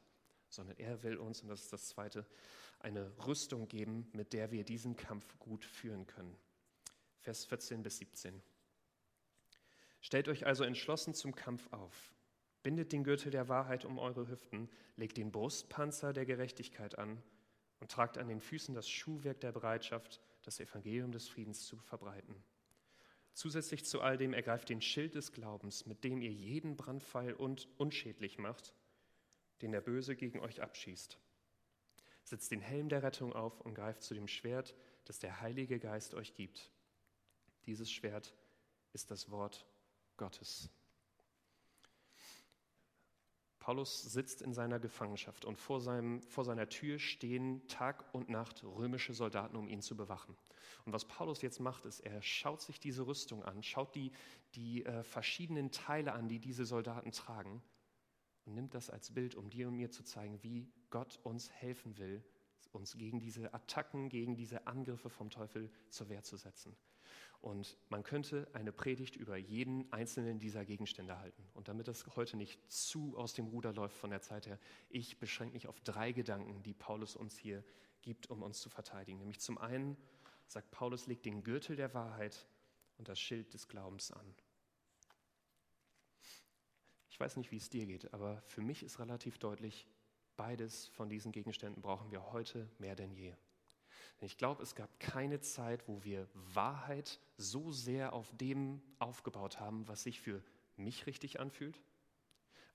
sondern 0.49 0.75
er 0.75 1.01
will 1.03 1.15
uns, 1.15 1.41
und 1.41 1.47
das 1.47 1.61
ist 1.61 1.71
das 1.71 1.87
Zweite, 1.87 2.25
eine 2.79 3.09
Rüstung 3.25 3.69
geben, 3.69 4.09
mit 4.11 4.33
der 4.33 4.51
wir 4.51 4.65
diesen 4.65 4.97
Kampf 4.97 5.39
gut 5.39 5.63
führen 5.63 6.05
können. 6.05 6.35
Vers 7.19 7.45
14 7.45 7.81
bis 7.81 7.99
17. 7.99 8.43
Stellt 10.01 10.27
euch 10.27 10.45
also 10.45 10.65
entschlossen 10.65 11.13
zum 11.13 11.33
Kampf 11.33 11.71
auf. 11.71 12.13
Bindet 12.67 12.91
den 12.91 13.05
Gürtel 13.05 13.31
der 13.31 13.47
Wahrheit 13.47 13.85
um 13.85 13.97
eure 13.97 14.27
Hüften, 14.27 14.67
legt 14.97 15.15
den 15.15 15.31
Brustpanzer 15.31 16.11
der 16.11 16.25
Gerechtigkeit 16.25 16.99
an 16.99 17.23
und 17.79 17.89
tragt 17.89 18.17
an 18.17 18.27
den 18.27 18.41
Füßen 18.41 18.75
das 18.75 18.89
Schuhwerk 18.89 19.39
der 19.39 19.53
Bereitschaft, 19.53 20.19
das 20.43 20.59
Evangelium 20.59 21.13
des 21.13 21.29
Friedens 21.29 21.65
zu 21.65 21.77
verbreiten. 21.77 22.35
Zusätzlich 23.31 23.85
zu 23.85 24.01
all 24.01 24.17
dem 24.17 24.33
ergreift 24.33 24.67
den 24.67 24.81
Schild 24.81 25.15
des 25.15 25.31
Glaubens, 25.31 25.85
mit 25.85 26.03
dem 26.03 26.21
ihr 26.21 26.33
jeden 26.33 26.75
Brandpfeil 26.75 27.35
und 27.35 27.69
unschädlich 27.77 28.37
macht, 28.37 28.73
den 29.61 29.71
der 29.71 29.79
Böse 29.79 30.17
gegen 30.17 30.41
euch 30.41 30.61
abschießt. 30.61 31.17
Setzt 32.25 32.51
den 32.51 32.59
Helm 32.59 32.89
der 32.89 33.01
Rettung 33.01 33.31
auf 33.31 33.61
und 33.61 33.75
greift 33.75 34.03
zu 34.03 34.13
dem 34.13 34.27
Schwert, 34.27 34.75
das 35.05 35.19
der 35.19 35.39
Heilige 35.39 35.79
Geist 35.79 36.13
euch 36.15 36.33
gibt. 36.33 36.69
Dieses 37.65 37.89
Schwert 37.89 38.35
ist 38.91 39.09
das 39.09 39.31
Wort 39.31 39.65
Gottes. 40.17 40.69
Paulus 43.67 44.01
sitzt 44.01 44.41
in 44.41 44.53
seiner 44.53 44.79
Gefangenschaft 44.79 45.43
und 45.43 45.57
vor, 45.57 45.81
seinem, 45.81 46.21
vor 46.21 46.45
seiner 46.45 46.69
Tür 46.69 46.99
stehen 46.99 47.67
Tag 47.67 48.05
und 48.13 48.29
Nacht 48.29 48.63
römische 48.63 49.13
Soldaten, 49.13 49.57
um 49.57 49.67
ihn 49.67 49.81
zu 49.81 49.97
bewachen. 49.97 50.37
Und 50.85 50.93
was 50.93 51.03
Paulus 51.03 51.41
jetzt 51.41 51.59
macht, 51.59 51.83
ist, 51.83 51.99
er 51.99 52.21
schaut 52.21 52.61
sich 52.61 52.79
diese 52.79 53.05
Rüstung 53.05 53.43
an, 53.43 53.61
schaut 53.61 53.93
die, 53.93 54.13
die 54.55 54.85
äh, 54.85 55.03
verschiedenen 55.03 55.69
Teile 55.69 56.13
an, 56.13 56.29
die 56.29 56.39
diese 56.39 56.63
Soldaten 56.63 57.11
tragen 57.11 57.61
und 58.45 58.53
nimmt 58.53 58.73
das 58.73 58.89
als 58.89 59.13
Bild, 59.13 59.35
um 59.35 59.49
dir 59.49 59.67
und 59.67 59.75
mir 59.75 59.91
zu 59.91 60.01
zeigen, 60.01 60.41
wie 60.43 60.71
Gott 60.89 61.19
uns 61.23 61.51
helfen 61.51 61.97
will, 61.97 62.23
uns 62.71 62.95
gegen 62.95 63.19
diese 63.19 63.53
Attacken, 63.53 64.07
gegen 64.07 64.37
diese 64.37 64.65
Angriffe 64.65 65.09
vom 65.09 65.29
Teufel 65.29 65.69
zur 65.89 66.07
Wehr 66.07 66.23
zu 66.23 66.37
setzen. 66.37 66.77
Und 67.41 67.77
man 67.89 68.03
könnte 68.03 68.47
eine 68.53 68.71
Predigt 68.71 69.15
über 69.15 69.37
jeden 69.37 69.91
einzelnen 69.93 70.39
dieser 70.39 70.65
Gegenstände 70.65 71.19
halten. 71.19 71.47
Und 71.53 71.67
damit 71.67 71.87
das 71.87 72.05
heute 72.15 72.35
nicht 72.35 72.59
zu 72.71 73.15
aus 73.15 73.33
dem 73.33 73.47
Ruder 73.47 73.73
läuft 73.73 73.95
von 73.95 74.09
der 74.09 74.21
Zeit 74.21 74.47
her, 74.47 74.59
ich 74.89 75.19
beschränke 75.19 75.53
mich 75.53 75.67
auf 75.67 75.79
drei 75.81 76.11
Gedanken, 76.11 76.63
die 76.63 76.73
Paulus 76.73 77.15
uns 77.15 77.37
hier 77.37 77.63
gibt, 78.01 78.29
um 78.29 78.41
uns 78.41 78.59
zu 78.59 78.69
verteidigen. 78.69 79.19
Nämlich 79.19 79.39
zum 79.39 79.57
einen 79.57 79.97
sagt 80.47 80.71
Paulus, 80.71 81.07
legt 81.07 81.25
den 81.25 81.43
Gürtel 81.43 81.75
der 81.75 81.93
Wahrheit 81.93 82.47
und 82.97 83.07
das 83.07 83.19
Schild 83.19 83.53
des 83.53 83.67
Glaubens 83.67 84.11
an. 84.11 84.33
Ich 87.09 87.19
weiß 87.19 87.37
nicht, 87.37 87.51
wie 87.51 87.57
es 87.57 87.69
dir 87.69 87.85
geht, 87.85 88.13
aber 88.13 88.41
für 88.43 88.61
mich 88.61 88.83
ist 88.83 88.99
relativ 88.99 89.37
deutlich, 89.37 89.87
beides 90.35 90.87
von 90.87 91.09
diesen 91.09 91.31
Gegenständen 91.31 91.81
brauchen 91.81 92.11
wir 92.11 92.31
heute 92.31 92.69
mehr 92.77 92.95
denn 92.95 93.11
je. 93.11 93.33
Ich 94.19 94.37
glaube, 94.37 94.63
es 94.63 94.73
gab 94.73 94.99
keine 94.99 95.39
Zeit, 95.41 95.87
wo 95.87 96.03
wir 96.03 96.27
Wahrheit 96.33 97.19
so 97.37 97.71
sehr 97.71 98.13
auf 98.13 98.35
dem 98.35 98.81
aufgebaut 98.97 99.59
haben, 99.59 99.87
was 99.87 100.03
sich 100.03 100.19
für 100.19 100.41
mich 100.75 101.05
richtig 101.05 101.39
anfühlt, 101.39 101.79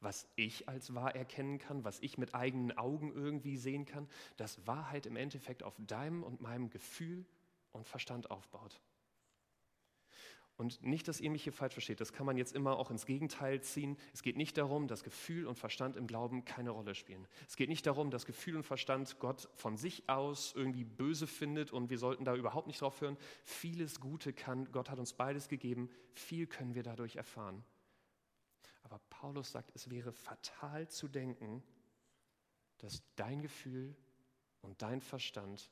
was 0.01 0.29
ich 0.37 0.69
als 0.69 0.95
wahr 0.95 1.17
erkennen 1.17 1.59
kann, 1.59 1.85
was 1.85 2.01
ich 2.01 2.17
mit 2.17 2.35
eigenen 2.35 2.77
Augen 2.79 3.13
irgendwie 3.13 3.57
sehen 3.57 3.87
kann, 3.87 4.09
dass 4.37 4.67
Wahrheit 4.67 5.07
im 5.07 5.17
Endeffekt 5.17 5.63
auf 5.65 5.75
deinem 5.79 6.23
und 6.23 6.41
meinem 6.41 6.71
Gefühl 6.71 7.25
und 7.73 7.89
Verstand 7.89 8.31
aufbaut. 8.31 8.81
Und 10.57 10.83
nicht, 10.83 11.09
dass 11.09 11.21
ihr 11.21 11.31
mich 11.31 11.45
hier 11.45 11.53
falsch 11.53 11.73
versteht, 11.73 12.01
das 12.01 12.13
kann 12.13 12.27
man 12.27 12.37
jetzt 12.37 12.55
immer 12.55 12.77
auch 12.77 12.91
ins 12.91 13.07
Gegenteil 13.07 13.63
ziehen. 13.63 13.97
Es 14.13 14.23
geht 14.23 14.37
nicht 14.37 14.59
darum, 14.59 14.87
dass 14.87 15.03
Gefühl 15.03 15.47
und 15.47 15.59
Verstand 15.59 15.97
im 15.97 16.07
Glauben 16.07 16.45
keine 16.45 16.71
Rolle 16.71 16.95
spielen. 16.95 17.27
Es 17.49 17.57
geht 17.57 17.69
nicht 17.69 17.87
darum, 17.87 18.11
dass 18.11 18.27
Gefühl 18.27 18.57
und 18.57 18.63
Verstand 18.63 19.19
Gott 19.19 19.49
von 19.55 19.77
sich 19.77 20.09
aus 20.09 20.53
irgendwie 20.55 20.85
böse 20.85 21.27
findet 21.27 21.73
und 21.73 21.91
wir 21.91 21.99
sollten 21.99 22.25
da 22.25 22.37
überhaupt 22.37 22.67
nicht 22.67 22.81
drauf 22.81 23.01
hören. 23.01 23.17
Vieles 23.45 23.99
Gute 23.99 24.33
kann, 24.33 24.71
Gott 24.73 24.91
hat 24.91 24.99
uns 24.99 25.15
beides 25.15 25.49
gegeben, 25.49 25.91
viel 26.13 26.47
können 26.47 26.75
wir 26.75 26.83
dadurch 26.83 27.17
erfahren. 27.17 27.65
Aber 28.83 29.01
Paulus 29.09 29.53
sagt, 29.53 29.73
es 29.75 29.91
wäre 29.91 30.13
fatal 30.13 30.89
zu 30.89 31.09
denken, 31.09 31.63
dass 32.79 33.03
dein 33.17 33.41
Gefühl 33.41 33.97
und 34.61 34.83
dein 34.83 35.01
Verstand 35.01 35.71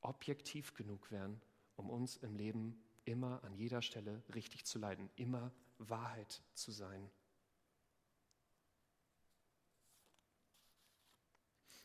objektiv 0.00 0.74
genug 0.74 1.10
wären, 1.10 1.40
um 1.76 1.90
uns 1.90 2.16
im 2.16 2.36
Leben 2.36 2.83
immer 3.04 3.42
an 3.44 3.54
jeder 3.54 3.82
Stelle 3.82 4.22
richtig 4.34 4.64
zu 4.64 4.78
leiden, 4.78 5.10
immer 5.16 5.52
Wahrheit 5.78 6.42
zu 6.54 6.70
sein. 6.70 7.10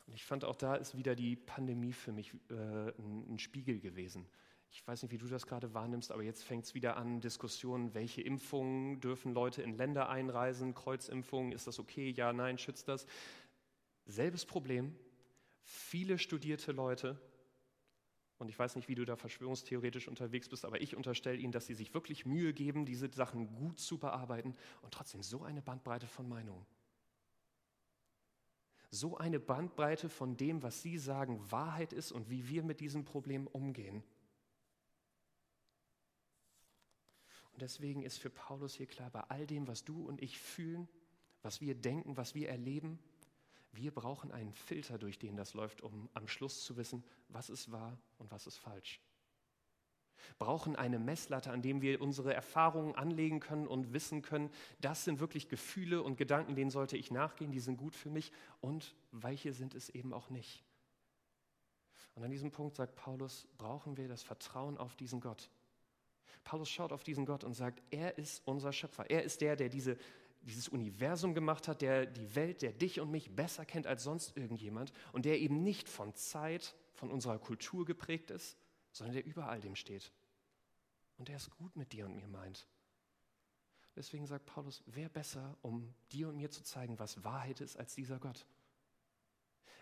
Und 0.08 0.14
ich 0.16 0.26
fand 0.26 0.44
auch 0.44 0.56
da 0.56 0.76
ist 0.76 0.98
wieder 0.98 1.16
die 1.16 1.36
Pandemie 1.36 1.94
für 1.94 2.12
mich 2.12 2.34
äh, 2.50 2.54
ein, 2.54 3.34
ein 3.34 3.40
Spiegel 3.40 3.80
gewesen. 3.80 4.28
Ich 4.72 4.88
weiß 4.88 5.04
nicht, 5.04 5.12
wie 5.12 5.18
du 5.18 5.28
das 5.28 5.46
gerade 5.46 5.74
wahrnimmst, 5.74 6.12
aber 6.12 6.24
jetzt 6.24 6.44
fängt 6.44 6.66
es 6.66 6.74
wieder 6.76 6.98
an, 6.98 7.22
Diskussionen, 7.22 7.94
welche 7.94 8.22
Impfungen 8.22 9.00
dürfen 9.02 9.34
Leute 9.34 9.62
in 9.62 9.76
Länder 9.76 10.10
einreisen, 10.10 10.74
Kreuzimpfungen, 10.74 11.52
ist 11.52 11.68
das 11.68 11.80
okay, 11.80 12.12
ja, 12.12 12.34
nein, 12.34 12.58
schützt 12.58 12.88
das? 12.88 13.06
Selbes 14.06 14.46
Problem, 14.46 14.96
viele 15.62 16.18
studierte 16.18 16.72
Leute, 16.72 17.20
und 18.40 18.48
ich 18.48 18.58
weiß 18.58 18.78
nicht, 18.78 18.88
wie 18.88 18.96
du 18.96 19.06
da 19.06 19.18
verschwörungstheoretisch 19.18 20.08
unterwegs 20.08 20.48
bist, 20.48 20.64
aber 20.64 20.82
ich 20.82 20.96
unterstelle 20.96 21.38
ihnen, 21.38 21.52
dass 21.52 21.66
sie 21.66 21.76
sich 21.76 21.94
wirklich 21.94 22.26
Mühe 22.26 22.54
geben, 22.54 22.86
diese 22.86 23.12
Sachen 23.12 23.54
gut 23.54 23.80
zu 23.80 23.98
bearbeiten 23.98 24.56
und 24.82 24.94
trotzdem 24.94 25.22
so 25.22 25.44
eine 25.44 25.62
Bandbreite 25.62 26.08
von 26.08 26.28
Meinungen. 26.28 26.66
So 28.92 29.18
eine 29.18 29.40
Bandbreite 29.40 30.10
von 30.10 30.38
dem, 30.38 30.64
was 30.64 30.82
sie 30.82 30.98
sagen, 30.98 31.52
Wahrheit 31.52 31.92
ist 31.92 32.14
und 32.14 32.30
wie 32.30 32.48
wir 32.48 32.64
mit 32.64 32.80
diesem 32.80 33.04
Problem 33.04 33.46
umgehen. 33.46 34.04
Und 37.52 37.62
deswegen 37.62 38.04
ist 38.04 38.20
für 38.20 38.30
Paulus 38.30 38.74
hier 38.74 38.88
klar, 38.88 39.12
bei 39.12 39.22
all 39.22 39.46
dem, 39.46 39.68
was 39.68 39.84
du 39.84 40.08
und 40.08 40.22
ich 40.22 40.40
fühlen, 40.40 40.88
was 41.42 41.60
wir 41.60 41.76
denken, 41.76 42.16
was 42.16 42.34
wir 42.36 42.48
erleben, 42.48 43.00
wir 43.72 43.92
brauchen 43.92 44.32
einen 44.32 44.54
Filter, 44.54 44.98
durch 44.98 45.20
den 45.20 45.36
das 45.36 45.54
läuft, 45.54 45.82
um 45.82 46.10
am 46.14 46.28
Schluss 46.28 46.64
zu 46.64 46.78
wissen, 46.78 47.04
was 47.28 47.50
ist 47.50 47.72
wahr 47.72 47.98
und 48.18 48.32
was 48.32 48.48
ist 48.48 48.58
falsch. 48.58 49.00
Brauchen 50.38 50.76
eine 50.76 51.00
Messlatte, 51.00 51.52
an 51.52 51.62
dem 51.62 51.82
wir 51.82 52.02
unsere 52.02 52.34
Erfahrungen 52.34 52.96
anlegen 52.96 53.40
können 53.40 53.68
und 53.68 53.94
wissen 53.94 54.22
können, 54.22 54.50
das 54.80 55.06
sind 55.06 55.20
wirklich 55.20 55.50
Gefühle 55.50 56.04
und 56.04 56.18
Gedanken, 56.18 56.56
denen 56.56 56.72
sollte 56.72 56.98
ich 56.98 57.12
nachgehen, 57.12 57.52
die 57.52 57.60
sind 57.60 57.78
gut 57.78 57.96
für 57.96 58.10
mich 58.10 58.32
und 58.60 58.96
welche 59.12 59.54
sind 59.54 59.76
es 59.76 59.90
eben 59.90 60.14
auch 60.14 60.30
nicht. 60.30 60.64
Und 62.16 62.24
an 62.24 62.32
diesem 62.32 62.52
Punkt 62.52 62.76
sagt 62.76 62.96
Paulus, 62.96 63.48
brauchen 63.58 63.96
wir 63.96 64.08
das 64.08 64.24
Vertrauen 64.24 64.78
auf 64.78 64.96
diesen 64.96 65.22
Gott. 65.22 65.50
Paulus 66.44 66.70
schaut 66.70 66.92
auf 66.92 67.04
diesen 67.04 67.26
Gott 67.26 67.44
und 67.44 67.54
sagt, 67.54 67.82
er 67.92 68.18
ist 68.18 68.42
unser 68.46 68.74
Schöpfer. 68.74 69.10
Er 69.10 69.24
ist 69.24 69.42
der, 69.42 69.56
der 69.56 69.70
diese 69.70 69.98
dieses 70.42 70.70
Universum 70.70 71.34
gemacht 71.34 71.68
hat, 71.68 71.82
der 71.82 72.06
die 72.06 72.36
Welt, 72.36 72.62
der 72.62 72.72
dich 72.72 73.00
und 73.00 73.12
mich 73.12 73.36
besser 73.36 73.66
kennt 73.66 73.88
als 73.88 74.04
sonst 74.04 74.36
irgendjemand 74.38 74.94
und 75.12 75.26
der 75.26 75.40
eben 75.40 75.64
nicht 75.64 75.90
von 75.90 76.14
Zeit, 76.16 76.76
von 76.94 77.12
unserer 77.12 77.40
Kultur 77.40 77.86
geprägt 77.86 78.32
ist, 78.32 78.58
sondern 78.92 79.16
der 79.16 79.26
über 79.26 79.48
all 79.48 79.60
dem 79.60 79.76
steht. 79.76 80.12
Und 81.18 81.28
der 81.28 81.36
es 81.36 81.50
gut 81.50 81.76
mit 81.76 81.92
dir 81.92 82.06
und 82.06 82.16
mir 82.16 82.28
meint. 82.28 82.68
Deswegen 83.96 84.26
sagt 84.26 84.46
Paulus, 84.46 84.82
wer 84.86 85.10
besser, 85.10 85.58
um 85.62 85.94
dir 86.12 86.30
und 86.30 86.38
mir 86.38 86.50
zu 86.50 86.64
zeigen, 86.64 87.00
was 87.00 87.24
Wahrheit 87.24 87.60
ist, 87.60 87.78
als 87.78 87.96
dieser 87.96 88.20
Gott? 88.20 88.46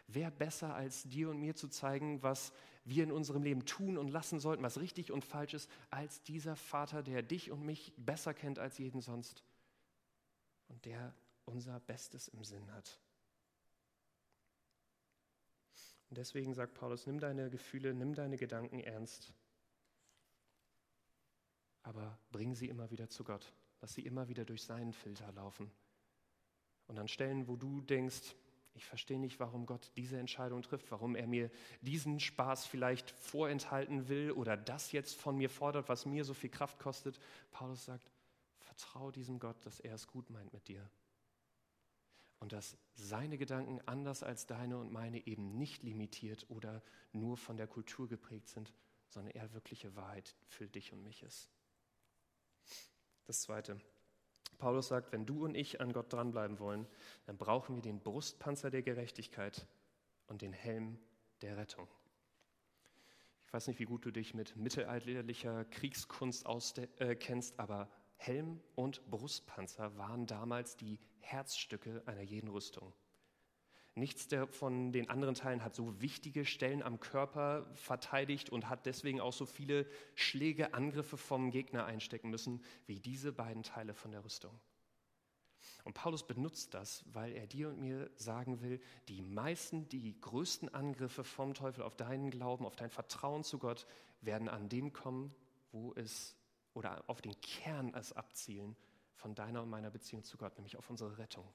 Wer 0.07 0.31
besser, 0.31 0.73
als 0.73 1.03
dir 1.03 1.29
und 1.29 1.37
mir 1.39 1.55
zu 1.55 1.67
zeigen, 1.67 2.23
was 2.23 2.53
wir 2.85 3.03
in 3.03 3.11
unserem 3.11 3.43
Leben 3.43 3.65
tun 3.65 3.97
und 3.97 4.07
lassen 4.07 4.39
sollten, 4.39 4.63
was 4.63 4.79
richtig 4.79 5.11
und 5.11 5.25
falsch 5.25 5.53
ist, 5.53 5.69
als 5.89 6.23
dieser 6.23 6.55
Vater, 6.55 7.03
der 7.03 7.21
dich 7.21 7.51
und 7.51 7.63
mich 7.63 7.93
besser 7.97 8.33
kennt 8.33 8.57
als 8.57 8.77
jeden 8.77 9.01
sonst? 9.01 9.43
Und 10.67 10.85
der 10.85 11.13
unser 11.45 11.79
Bestes 11.79 12.27
im 12.27 12.43
Sinn 12.43 12.71
hat. 12.73 12.99
Und 16.09 16.17
deswegen 16.17 16.53
sagt 16.53 16.73
Paulus, 16.73 17.05
nimm 17.05 17.19
deine 17.19 17.49
Gefühle, 17.49 17.93
nimm 17.93 18.13
deine 18.13 18.37
Gedanken 18.37 18.79
ernst, 18.79 19.33
aber 21.83 22.17
bring 22.31 22.55
sie 22.55 22.67
immer 22.67 22.91
wieder 22.91 23.09
zu 23.09 23.23
Gott. 23.23 23.53
Lass 23.81 23.93
sie 23.93 24.05
immer 24.05 24.27
wieder 24.27 24.43
durch 24.43 24.63
seinen 24.63 24.93
Filter 24.93 25.31
laufen. 25.33 25.71
Und 26.87 26.97
an 26.97 27.07
Stellen, 27.07 27.47
wo 27.47 27.55
du 27.55 27.81
denkst, 27.81 28.35
ich 28.73 28.85
verstehe 28.85 29.19
nicht, 29.19 29.39
warum 29.39 29.65
Gott 29.65 29.91
diese 29.95 30.17
Entscheidung 30.17 30.61
trifft, 30.61 30.91
warum 30.91 31.15
er 31.15 31.27
mir 31.27 31.49
diesen 31.81 32.19
Spaß 32.19 32.65
vielleicht 32.65 33.11
vorenthalten 33.11 34.07
will 34.07 34.31
oder 34.31 34.55
das 34.55 34.91
jetzt 34.91 35.15
von 35.15 35.35
mir 35.35 35.49
fordert, 35.49 35.89
was 35.89 36.05
mir 36.05 36.23
so 36.23 36.33
viel 36.33 36.49
Kraft 36.49 36.79
kostet. 36.79 37.19
Paulus 37.51 37.85
sagt, 37.85 38.11
Vertrau 38.77 39.09
diesem 39.09 39.39
Gott, 39.39 39.65
dass 39.65 39.79
er 39.79 39.95
es 39.95 40.05
gut 40.05 40.29
meint 40.29 40.53
mit 40.53 40.67
dir. 40.67 40.87
Und 42.39 42.53
dass 42.53 42.77
seine 42.93 43.39
Gedanken 43.39 43.81
anders 43.87 44.21
als 44.21 44.45
deine 44.45 44.77
und 44.77 44.91
meine 44.91 45.25
eben 45.25 45.57
nicht 45.57 45.81
limitiert 45.81 46.45
oder 46.49 46.83
nur 47.11 47.37
von 47.37 47.57
der 47.57 47.65
Kultur 47.65 48.07
geprägt 48.07 48.49
sind, 48.49 48.71
sondern 49.09 49.33
er 49.33 49.51
wirkliche 49.53 49.95
Wahrheit 49.95 50.35
für 50.45 50.67
dich 50.67 50.93
und 50.93 51.01
mich 51.03 51.23
ist. 51.23 51.49
Das 53.25 53.41
Zweite. 53.41 53.81
Paulus 54.59 54.89
sagt, 54.89 55.11
wenn 55.11 55.25
du 55.25 55.43
und 55.43 55.55
ich 55.55 55.81
an 55.81 55.91
Gott 55.91 56.13
dranbleiben 56.13 56.59
wollen, 56.59 56.87
dann 57.25 57.37
brauchen 57.37 57.75
wir 57.75 57.81
den 57.81 57.99
Brustpanzer 57.99 58.69
der 58.69 58.83
Gerechtigkeit 58.83 59.67
und 60.27 60.43
den 60.43 60.53
Helm 60.53 60.99
der 61.41 61.57
Rettung. 61.57 61.87
Ich 63.47 63.53
weiß 63.53 63.67
nicht, 63.67 63.79
wie 63.79 63.85
gut 63.85 64.05
du 64.05 64.11
dich 64.11 64.35
mit 64.35 64.55
mittelalterlicher 64.55 65.65
Kriegskunst 65.65 66.45
auskennst, 66.45 67.53
äh, 67.53 67.57
aber 67.57 67.89
Helm 68.17 68.59
und 68.75 69.09
Brustpanzer 69.09 69.97
waren 69.97 70.27
damals 70.27 70.75
die 70.75 70.99
Herzstücke 71.19 72.03
einer 72.05 72.21
jeden 72.21 72.49
Rüstung. 72.49 72.93
Nichts 73.95 74.27
der 74.27 74.45
von 74.45 74.91
den 74.91 75.09
anderen 75.09 75.33
Teilen 75.33 75.63
hat 75.63 75.73
so 75.73 75.99
wichtige 76.01 76.45
Stellen 76.45 76.83
am 76.83 76.99
Körper 76.99 77.67
verteidigt 77.73 78.51
und 78.51 78.69
hat 78.69 78.85
deswegen 78.85 79.19
auch 79.19 79.33
so 79.33 79.47
viele 79.47 79.87
Schläge, 80.13 80.75
Angriffe 80.75 81.17
vom 81.17 81.49
Gegner 81.49 81.85
einstecken 81.85 82.29
müssen, 82.29 82.63
wie 82.85 82.99
diese 82.99 83.31
beiden 83.31 83.63
Teile 83.63 83.95
von 83.95 84.11
der 84.11 84.23
Rüstung. 84.23 84.59
Und 85.83 85.93
Paulus 85.93 86.27
benutzt 86.27 86.75
das, 86.75 87.03
weil 87.11 87.33
er 87.33 87.47
dir 87.47 87.69
und 87.69 87.79
mir 87.79 88.11
sagen 88.17 88.61
will, 88.61 88.79
die 89.07 89.23
meisten, 89.23 89.89
die 89.89 90.19
größten 90.21 90.71
Angriffe 90.73 91.23
vom 91.23 91.55
Teufel 91.55 91.83
auf 91.83 91.95
deinen 91.95 92.29
Glauben, 92.29 92.67
auf 92.67 92.75
dein 92.75 92.91
Vertrauen 92.91 93.43
zu 93.43 93.57
Gott, 93.57 93.87
werden 94.21 94.47
an 94.47 94.69
dem 94.69 94.93
kommen, 94.93 95.33
wo 95.71 95.93
es 95.95 96.36
oder 96.77 97.03
auf 97.07 97.21
den 97.21 97.39
Kern 97.41 97.91
es 97.95 98.13
abzielen 98.13 98.77
von 99.15 99.33
deiner 99.33 99.63
und 99.63 99.69
meiner 99.69 99.89
Beziehung 99.89 100.23
zu 100.23 100.37
Gott, 100.37 100.55
nämlich 100.57 100.77
auf 100.77 100.91
unsere 100.91 101.17
Rettung. 101.17 101.51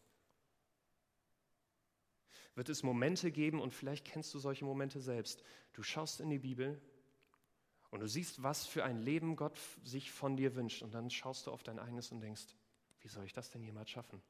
Wird 2.57 2.69
es 2.69 2.83
Momente 2.83 3.31
geben, 3.31 3.61
und 3.61 3.73
vielleicht 3.73 4.05
kennst 4.05 4.35
du 4.35 4.41
solche 4.41 4.65
Momente 4.65 5.01
selbst, 5.01 5.45
du 5.75 5.85
schaust 5.85 6.21
in 6.21 6.29
die 6.29 6.41
Bibel 6.41 6.83
und 7.91 8.01
du 8.01 8.09
siehst, 8.09 8.43
was 8.43 8.67
für 8.67 8.85
ein 8.85 8.99
Leben 8.99 9.37
Gott 9.37 9.57
sich 9.85 10.11
von 10.11 10.37
dir 10.37 10.57
wünscht, 10.57 10.83
und 10.83 10.93
dann 10.93 11.09
schaust 11.09 11.47
du 11.47 11.53
auf 11.53 11.63
dein 11.63 11.79
eigenes 11.79 12.11
und 12.11 12.21
denkst, 12.21 12.57
wie 13.01 13.09
soll 13.09 13.25
ich 13.25 13.33
das 13.33 13.51
denn 13.51 13.63
jemals 13.63 13.91
schaffen? 13.91 14.21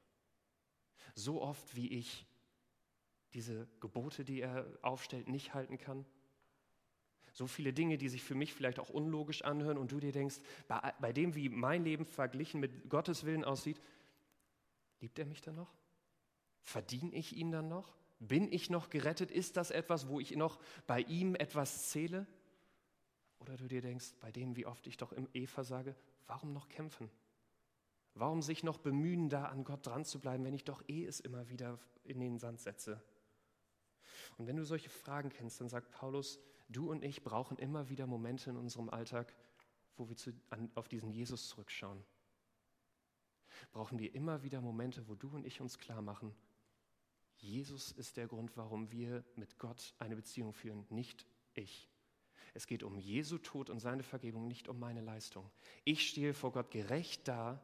So 1.15 1.41
oft, 1.41 1.75
wie 1.75 1.91
ich 1.91 2.27
diese 3.33 3.67
Gebote, 3.79 4.23
die 4.23 4.41
er 4.41 4.77
aufstellt, 4.83 5.27
nicht 5.27 5.55
halten 5.55 5.79
kann, 5.79 6.05
so 7.33 7.47
viele 7.47 7.73
Dinge, 7.73 7.97
die 7.97 8.09
sich 8.09 8.23
für 8.23 8.35
mich 8.35 8.53
vielleicht 8.53 8.79
auch 8.79 8.89
unlogisch 8.89 9.41
anhören 9.41 9.77
und 9.77 9.91
du 9.91 9.99
dir 9.99 10.11
denkst, 10.11 10.37
bei, 10.67 10.93
bei 11.01 11.11
dem, 11.11 11.35
wie 11.35 11.49
mein 11.49 11.83
Leben 11.83 12.05
verglichen 12.05 12.59
mit 12.59 12.89
Gottes 12.89 13.25
Willen 13.25 13.43
aussieht, 13.43 13.81
liebt 15.01 15.17
er 15.17 15.25
mich 15.25 15.41
dann 15.41 15.55
noch? 15.55 15.73
Verdiene 16.61 17.13
ich 17.13 17.35
ihn 17.35 17.51
dann 17.51 17.67
noch? 17.67 17.95
Bin 18.19 18.51
ich 18.51 18.69
noch 18.69 18.89
gerettet? 18.89 19.31
Ist 19.31 19.57
das 19.57 19.71
etwas, 19.71 20.07
wo 20.07 20.19
ich 20.19 20.35
noch 20.35 20.59
bei 20.85 21.01
ihm 21.01 21.35
etwas 21.35 21.89
zähle? 21.89 22.27
Oder 23.39 23.57
du 23.57 23.67
dir 23.67 23.81
denkst, 23.81 24.13
bei 24.21 24.31
dem, 24.31 24.55
wie 24.55 24.67
oft 24.67 24.85
ich 24.87 24.95
doch 24.95 25.11
im 25.11 25.27
Eva 25.33 25.63
sage, 25.63 25.95
warum 26.27 26.53
noch 26.53 26.69
kämpfen? 26.69 27.09
Warum 28.13 28.43
sich 28.43 28.63
noch 28.63 28.77
bemühen, 28.77 29.27
da 29.27 29.45
an 29.45 29.63
Gott 29.63 29.85
dran 29.87 30.05
zu 30.05 30.19
bleiben, 30.19 30.45
wenn 30.45 30.53
ich 30.53 30.63
doch 30.63 30.87
eh 30.87 31.03
es 31.03 31.19
immer 31.19 31.49
wieder 31.49 31.79
in 32.03 32.19
den 32.19 32.37
Sand 32.37 32.61
setze? 32.61 33.03
Und 34.37 34.45
wenn 34.45 34.55
du 34.55 34.63
solche 34.63 34.89
Fragen 34.89 35.29
kennst, 35.29 35.59
dann 35.59 35.67
sagt 35.67 35.91
Paulus, 35.91 36.39
Du 36.69 36.89
und 36.89 37.03
ich 37.03 37.23
brauchen 37.23 37.57
immer 37.57 37.89
wieder 37.89 38.07
Momente 38.07 38.49
in 38.49 38.57
unserem 38.57 38.89
Alltag, 38.89 39.35
wo 39.97 40.09
wir 40.09 40.15
zu, 40.15 40.31
an, 40.49 40.71
auf 40.75 40.87
diesen 40.87 41.11
Jesus 41.11 41.47
zurückschauen. 41.49 42.03
Brauchen 43.71 43.99
wir 43.99 44.13
immer 44.15 44.43
wieder 44.43 44.61
Momente, 44.61 45.07
wo 45.07 45.15
du 45.15 45.29
und 45.29 45.45
ich 45.45 45.61
uns 45.61 45.77
klar 45.77 46.01
machen, 46.01 46.35
Jesus 47.37 47.91
ist 47.91 48.15
der 48.15 48.27
Grund, 48.27 48.55
warum 48.55 48.89
wir 48.91 49.23
mit 49.35 49.59
Gott 49.59 49.93
eine 49.99 50.15
Beziehung 50.15 50.53
führen, 50.53 50.85
nicht 50.89 51.25
ich. 51.53 51.89
Es 52.53 52.67
geht 52.67 52.83
um 52.83 52.97
Jesu 52.97 53.37
Tod 53.37 53.69
und 53.69 53.79
seine 53.79 54.03
Vergebung, 54.03 54.47
nicht 54.47 54.69
um 54.69 54.79
meine 54.79 55.01
Leistung. 55.01 55.49
Ich 55.83 56.07
stehe 56.07 56.33
vor 56.33 56.53
Gott 56.53 56.71
gerecht 56.71 57.27
da, 57.27 57.61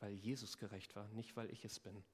weil 0.00 0.12
Jesus 0.12 0.58
gerecht 0.58 0.94
war, 0.94 1.08
nicht 1.08 1.36
weil 1.36 1.50
ich 1.50 1.64
es 1.64 1.80
bin. 1.80 2.04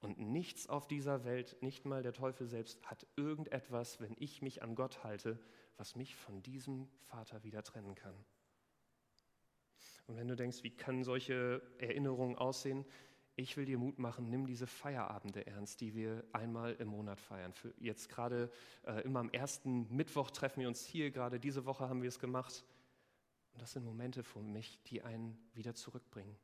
Und 0.00 0.18
nichts 0.18 0.68
auf 0.68 0.86
dieser 0.86 1.24
Welt, 1.24 1.56
nicht 1.62 1.84
mal 1.84 2.02
der 2.02 2.12
Teufel 2.12 2.46
selbst, 2.46 2.84
hat 2.86 3.06
irgendetwas, 3.16 4.00
wenn 4.00 4.14
ich 4.18 4.42
mich 4.42 4.62
an 4.62 4.74
Gott 4.74 5.02
halte, 5.04 5.38
was 5.76 5.96
mich 5.96 6.14
von 6.14 6.42
diesem 6.42 6.88
Vater 7.00 7.42
wieder 7.44 7.62
trennen 7.62 7.94
kann. 7.94 8.14
Und 10.06 10.16
wenn 10.16 10.28
du 10.28 10.36
denkst, 10.36 10.62
wie 10.62 10.70
können 10.70 11.02
solche 11.02 11.62
Erinnerungen 11.78 12.36
aussehen, 12.36 12.84
ich 13.38 13.56
will 13.56 13.66
dir 13.66 13.76
Mut 13.76 13.98
machen, 13.98 14.30
nimm 14.30 14.46
diese 14.46 14.66
Feierabende 14.66 15.46
ernst, 15.46 15.80
die 15.80 15.94
wir 15.94 16.24
einmal 16.32 16.74
im 16.74 16.88
Monat 16.88 17.20
feiern. 17.20 17.52
Für 17.52 17.74
jetzt 17.78 18.08
gerade 18.08 18.50
äh, 18.84 19.02
immer 19.02 19.20
am 19.20 19.28
ersten 19.30 19.94
Mittwoch 19.94 20.30
treffen 20.30 20.60
wir 20.60 20.68
uns 20.68 20.86
hier, 20.86 21.10
gerade 21.10 21.38
diese 21.38 21.66
Woche 21.66 21.88
haben 21.88 22.00
wir 22.00 22.08
es 22.08 22.18
gemacht. 22.18 22.64
Und 23.52 23.60
das 23.60 23.72
sind 23.72 23.84
Momente 23.84 24.22
für 24.22 24.40
mich, 24.40 24.82
die 24.84 25.02
einen 25.02 25.36
wieder 25.52 25.74
zurückbringen, 25.74 26.38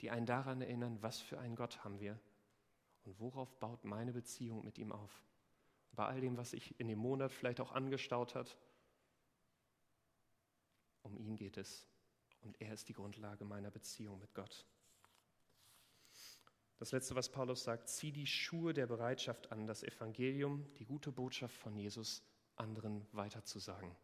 die 0.00 0.10
einen 0.10 0.26
daran 0.26 0.60
erinnern, 0.60 0.98
was 1.00 1.20
für 1.20 1.38
einen 1.38 1.56
Gott 1.56 1.84
haben 1.84 2.00
wir 2.00 2.18
und 3.04 3.18
worauf 3.20 3.58
baut 3.58 3.84
meine 3.84 4.12
Beziehung 4.12 4.64
mit 4.64 4.78
ihm 4.78 4.92
auf? 4.92 5.22
Bei 5.92 6.06
all 6.06 6.20
dem, 6.20 6.36
was 6.36 6.50
sich 6.50 6.78
in 6.78 6.88
dem 6.88 6.98
Monat 6.98 7.32
vielleicht 7.32 7.60
auch 7.60 7.72
angestaut 7.72 8.34
hat, 8.34 8.56
um 11.02 11.16
ihn 11.16 11.36
geht 11.36 11.56
es 11.56 11.86
und 12.42 12.60
er 12.60 12.72
ist 12.72 12.88
die 12.88 12.92
Grundlage 12.92 13.44
meiner 13.44 13.70
Beziehung 13.70 14.18
mit 14.18 14.34
Gott. 14.34 14.66
Das 16.78 16.92
letzte, 16.92 17.14
was 17.14 17.30
Paulus 17.30 17.64
sagt, 17.64 17.88
zieh 17.90 18.10
die 18.10 18.26
Schuhe 18.26 18.72
der 18.72 18.86
Bereitschaft 18.86 19.52
an, 19.52 19.66
das 19.66 19.82
Evangelium, 19.82 20.72
die 20.78 20.86
gute 20.86 21.12
Botschaft 21.12 21.54
von 21.54 21.76
Jesus 21.76 22.22
anderen 22.56 23.06
weiterzusagen. 23.12 23.94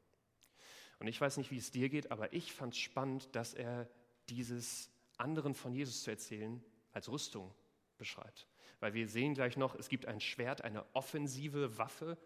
Und 0.99 1.07
ich 1.07 1.21
weiß 1.21 1.39
nicht, 1.39 1.51
wie 1.51 1.59
es 1.59 1.71
dir 1.71 1.89
geht, 1.89 2.11
aber 2.11 2.33
ich 2.33 2.53
fand 2.53 2.75
es 2.75 2.79
spannend, 2.79 3.35
dass 3.35 3.55
er 3.55 3.89
dieses 4.29 4.91
anderen 5.17 5.55
von 5.55 5.73
Jesus 5.73 6.03
zu 6.03 6.11
erzählen 6.11 6.63
als 6.93 7.09
Rüstung 7.09 7.55
beschreibt. 7.97 8.47
Weil 8.81 8.95
wir 8.95 9.09
sehen 9.09 9.35
gleich 9.35 9.57
noch, 9.57 9.75
es 9.75 9.89
gibt 9.89 10.07
ein 10.07 10.21
Schwert, 10.21 10.63
eine 10.63 10.85
offensive 10.95 11.79
Waffe. 11.79 12.19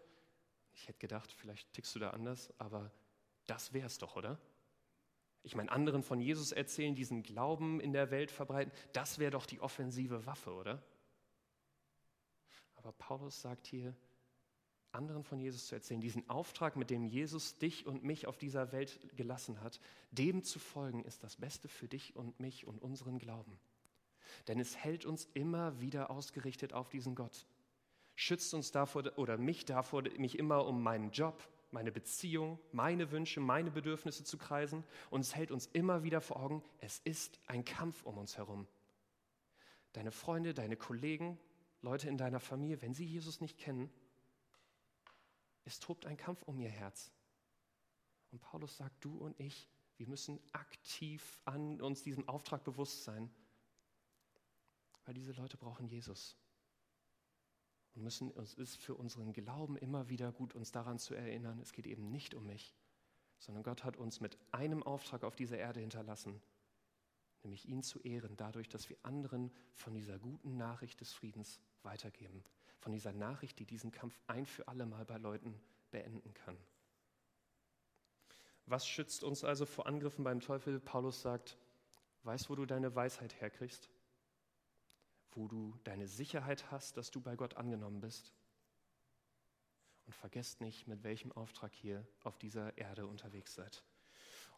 Ich 0.73 0.87
hätte 0.87 0.99
gedacht, 0.99 1.31
vielleicht 1.31 1.71
tickst 1.73 1.95
du 1.95 1.99
da 1.99 2.11
anders, 2.11 2.53
aber 2.57 2.91
das 3.47 3.73
wäre 3.73 3.87
es 3.87 3.97
doch, 3.97 4.15
oder? 4.15 4.39
Ich 5.43 5.55
meine, 5.55 5.71
anderen 5.71 6.03
von 6.03 6.19
Jesus 6.19 6.51
erzählen, 6.51 6.93
diesen 6.93 7.23
Glauben 7.23 7.79
in 7.79 7.93
der 7.93 8.11
Welt 8.11 8.31
verbreiten, 8.31 8.71
das 8.93 9.17
wäre 9.17 9.31
doch 9.31 9.45
die 9.45 9.59
offensive 9.59 10.25
Waffe, 10.25 10.53
oder? 10.53 10.83
Aber 12.75 12.91
Paulus 12.91 13.41
sagt 13.41 13.67
hier, 13.67 13.95
anderen 14.91 15.23
von 15.23 15.39
Jesus 15.39 15.67
zu 15.67 15.75
erzählen, 15.75 16.01
diesen 16.01 16.29
Auftrag, 16.29 16.75
mit 16.75 16.89
dem 16.89 17.05
Jesus 17.05 17.57
dich 17.57 17.85
und 17.85 18.03
mich 18.03 18.27
auf 18.27 18.37
dieser 18.37 18.71
Welt 18.71 19.15
gelassen 19.15 19.61
hat, 19.61 19.79
dem 20.11 20.43
zu 20.43 20.59
folgen, 20.59 21.03
ist 21.05 21.23
das 21.23 21.37
Beste 21.37 21.67
für 21.67 21.87
dich 21.87 22.15
und 22.15 22.39
mich 22.39 22.67
und 22.67 22.81
unseren 22.81 23.17
Glauben. 23.17 23.59
Denn 24.47 24.59
es 24.59 24.77
hält 24.77 25.05
uns 25.05 25.27
immer 25.33 25.79
wieder 25.79 26.09
ausgerichtet 26.09 26.73
auf 26.73 26.89
diesen 26.89 27.15
Gott. 27.15 27.45
Schützt 28.15 28.53
uns 28.53 28.71
davor 28.71 29.17
oder 29.17 29.37
mich 29.37 29.65
davor, 29.65 30.03
mich 30.17 30.37
immer 30.37 30.65
um 30.65 30.83
meinen 30.83 31.11
Job, 31.11 31.47
meine 31.71 31.91
Beziehung, 31.91 32.59
meine 32.71 33.11
Wünsche, 33.11 33.39
meine 33.39 33.71
Bedürfnisse 33.71 34.23
zu 34.23 34.37
kreisen. 34.37 34.83
Und 35.09 35.21
es 35.21 35.35
hält 35.35 35.51
uns 35.51 35.67
immer 35.67 36.03
wieder 36.03 36.21
vor 36.21 36.37
Augen, 36.37 36.63
es 36.79 36.99
ist 36.99 37.39
ein 37.47 37.65
Kampf 37.65 38.03
um 38.03 38.17
uns 38.17 38.37
herum. 38.37 38.67
Deine 39.93 40.11
Freunde, 40.11 40.53
deine 40.53 40.77
Kollegen, 40.77 41.39
Leute 41.81 42.07
in 42.07 42.17
deiner 42.17 42.39
Familie, 42.39 42.81
wenn 42.81 42.93
sie 42.93 43.05
Jesus 43.05 43.41
nicht 43.41 43.57
kennen, 43.57 43.89
es 45.65 45.79
tobt 45.79 46.05
ein 46.05 46.17
Kampf 46.17 46.43
um 46.43 46.59
ihr 46.59 46.69
Herz. 46.69 47.11
Und 48.31 48.41
Paulus 48.41 48.77
sagt, 48.77 49.03
du 49.03 49.17
und 49.17 49.39
ich, 49.39 49.67
wir 49.97 50.07
müssen 50.07 50.39
aktiv 50.53 51.39
an 51.45 51.81
uns 51.81 52.03
diesem 52.03 52.27
Auftrag 52.27 52.63
bewusst 52.63 53.03
sein, 53.03 53.29
weil 55.05 55.13
diese 55.13 55.33
Leute 55.33 55.57
brauchen 55.57 55.87
Jesus. 55.87 56.37
Und 57.93 58.03
müssen, 58.03 58.31
es 58.37 58.53
ist 58.53 58.77
für 58.77 58.95
unseren 58.95 59.33
Glauben 59.33 59.75
immer 59.77 60.09
wieder 60.09 60.31
gut, 60.31 60.55
uns 60.55 60.71
daran 60.71 60.97
zu 60.97 61.13
erinnern, 61.13 61.59
es 61.59 61.73
geht 61.73 61.87
eben 61.87 62.09
nicht 62.09 62.33
um 62.33 62.45
mich, 62.45 62.73
sondern 63.39 63.63
Gott 63.63 63.83
hat 63.83 63.97
uns 63.97 64.21
mit 64.21 64.37
einem 64.51 64.83
Auftrag 64.83 65.23
auf 65.23 65.35
dieser 65.35 65.57
Erde 65.57 65.81
hinterlassen, 65.81 66.41
nämlich 67.43 67.67
ihn 67.67 67.83
zu 67.83 67.99
ehren, 67.99 68.37
dadurch, 68.37 68.69
dass 68.69 68.87
wir 68.89 68.97
anderen 69.03 69.51
von 69.73 69.93
dieser 69.93 70.19
guten 70.19 70.57
Nachricht 70.57 71.01
des 71.01 71.11
Friedens 71.11 71.59
weitergeben, 71.83 72.43
von 72.79 72.91
dieser 72.91 73.11
Nachricht, 73.11 73.59
die 73.59 73.65
diesen 73.65 73.91
Kampf 73.91 74.17
ein 74.27 74.45
für 74.45 74.67
alle 74.67 74.85
Mal 74.85 75.05
bei 75.05 75.17
Leuten 75.17 75.59
beenden 75.89 76.33
kann. 76.33 76.57
Was 78.67 78.87
schützt 78.87 79.23
uns 79.23 79.43
also 79.43 79.65
vor 79.65 79.85
Angriffen 79.87 80.23
beim 80.23 80.39
Teufel? 80.39 80.79
Paulus 80.79 81.21
sagt, 81.21 81.57
weißt, 82.23 82.49
wo 82.49 82.55
du 82.55 82.65
deine 82.65 82.95
Weisheit 82.95 83.41
herkriegst? 83.41 83.89
Wo 85.33 85.47
du 85.47 85.77
deine 85.83 86.07
Sicherheit 86.07 86.71
hast, 86.71 86.97
dass 86.97 87.11
du 87.11 87.21
bei 87.21 87.35
Gott 87.35 87.55
angenommen 87.55 88.01
bist? 88.01 88.33
Und 90.05 90.15
vergesst 90.15 90.61
nicht, 90.61 90.87
mit 90.87 91.03
welchem 91.03 91.31
Auftrag 91.31 91.73
hier 91.73 92.05
auf 92.23 92.37
dieser 92.37 92.77
Erde 92.77 93.07
unterwegs 93.07 93.55
seid. 93.55 93.83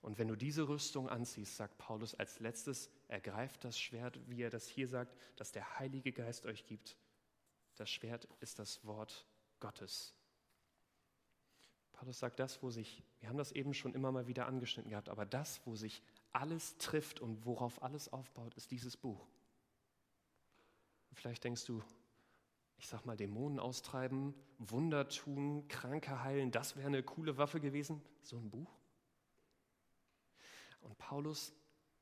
Und 0.02 0.18
wenn 0.18 0.28
du 0.28 0.36
diese 0.36 0.68
Rüstung 0.68 1.08
anziehst, 1.08 1.56
sagt 1.56 1.78
Paulus 1.78 2.14
als 2.16 2.40
letztes, 2.40 2.90
ergreift 3.08 3.64
das 3.64 3.80
Schwert, 3.80 4.20
wie 4.28 4.42
er 4.42 4.50
das 4.50 4.68
hier 4.68 4.88
sagt, 4.88 5.16
das 5.38 5.52
der 5.52 5.80
Heilige 5.80 6.12
Geist 6.12 6.46
euch 6.46 6.66
gibt. 6.66 6.98
Das 7.78 7.90
Schwert 7.90 8.28
ist 8.42 8.60
das 8.60 8.86
Wort 8.86 9.26
Gottes. 9.60 10.14
Paulus 11.94 12.20
sagt 12.20 12.40
das, 12.40 12.62
wo 12.62 12.70
sich, 12.70 13.02
wir 13.22 13.30
haben 13.30 13.38
das 13.38 13.54
eben 13.54 13.74
schon 13.74 13.94
immer 13.94 14.12
mal 14.12 14.28
wieder 14.28 14.46
angeschnitten 14.46 14.90
gehabt, 14.90 15.08
aber 15.08 15.26
das, 15.26 15.62
wo 15.66 15.76
sich 15.76 16.02
alles 16.34 16.78
trifft 16.78 17.22
und 17.22 17.46
worauf 17.46 17.82
alles 17.82 18.12
aufbaut, 18.12 18.56
ist 18.56 18.72
dieses 18.72 18.98
Buch. 18.98 19.26
Vielleicht 21.14 21.44
denkst 21.44 21.66
du, 21.66 21.82
ich 22.78 22.88
sag 22.88 23.06
mal, 23.06 23.16
Dämonen 23.16 23.60
austreiben, 23.60 24.34
Wunder 24.58 25.08
tun, 25.08 25.68
Kranke 25.68 26.24
heilen, 26.24 26.52
das 26.52 26.76
wäre 26.76 26.88
eine 26.88 27.04
coole 27.04 27.38
Waffe 27.38 27.60
gewesen. 27.60 28.02
So 28.24 28.38
ein 28.38 28.50
Buch? 28.50 28.72
Und 30.82 30.98
Paulus 30.98 31.54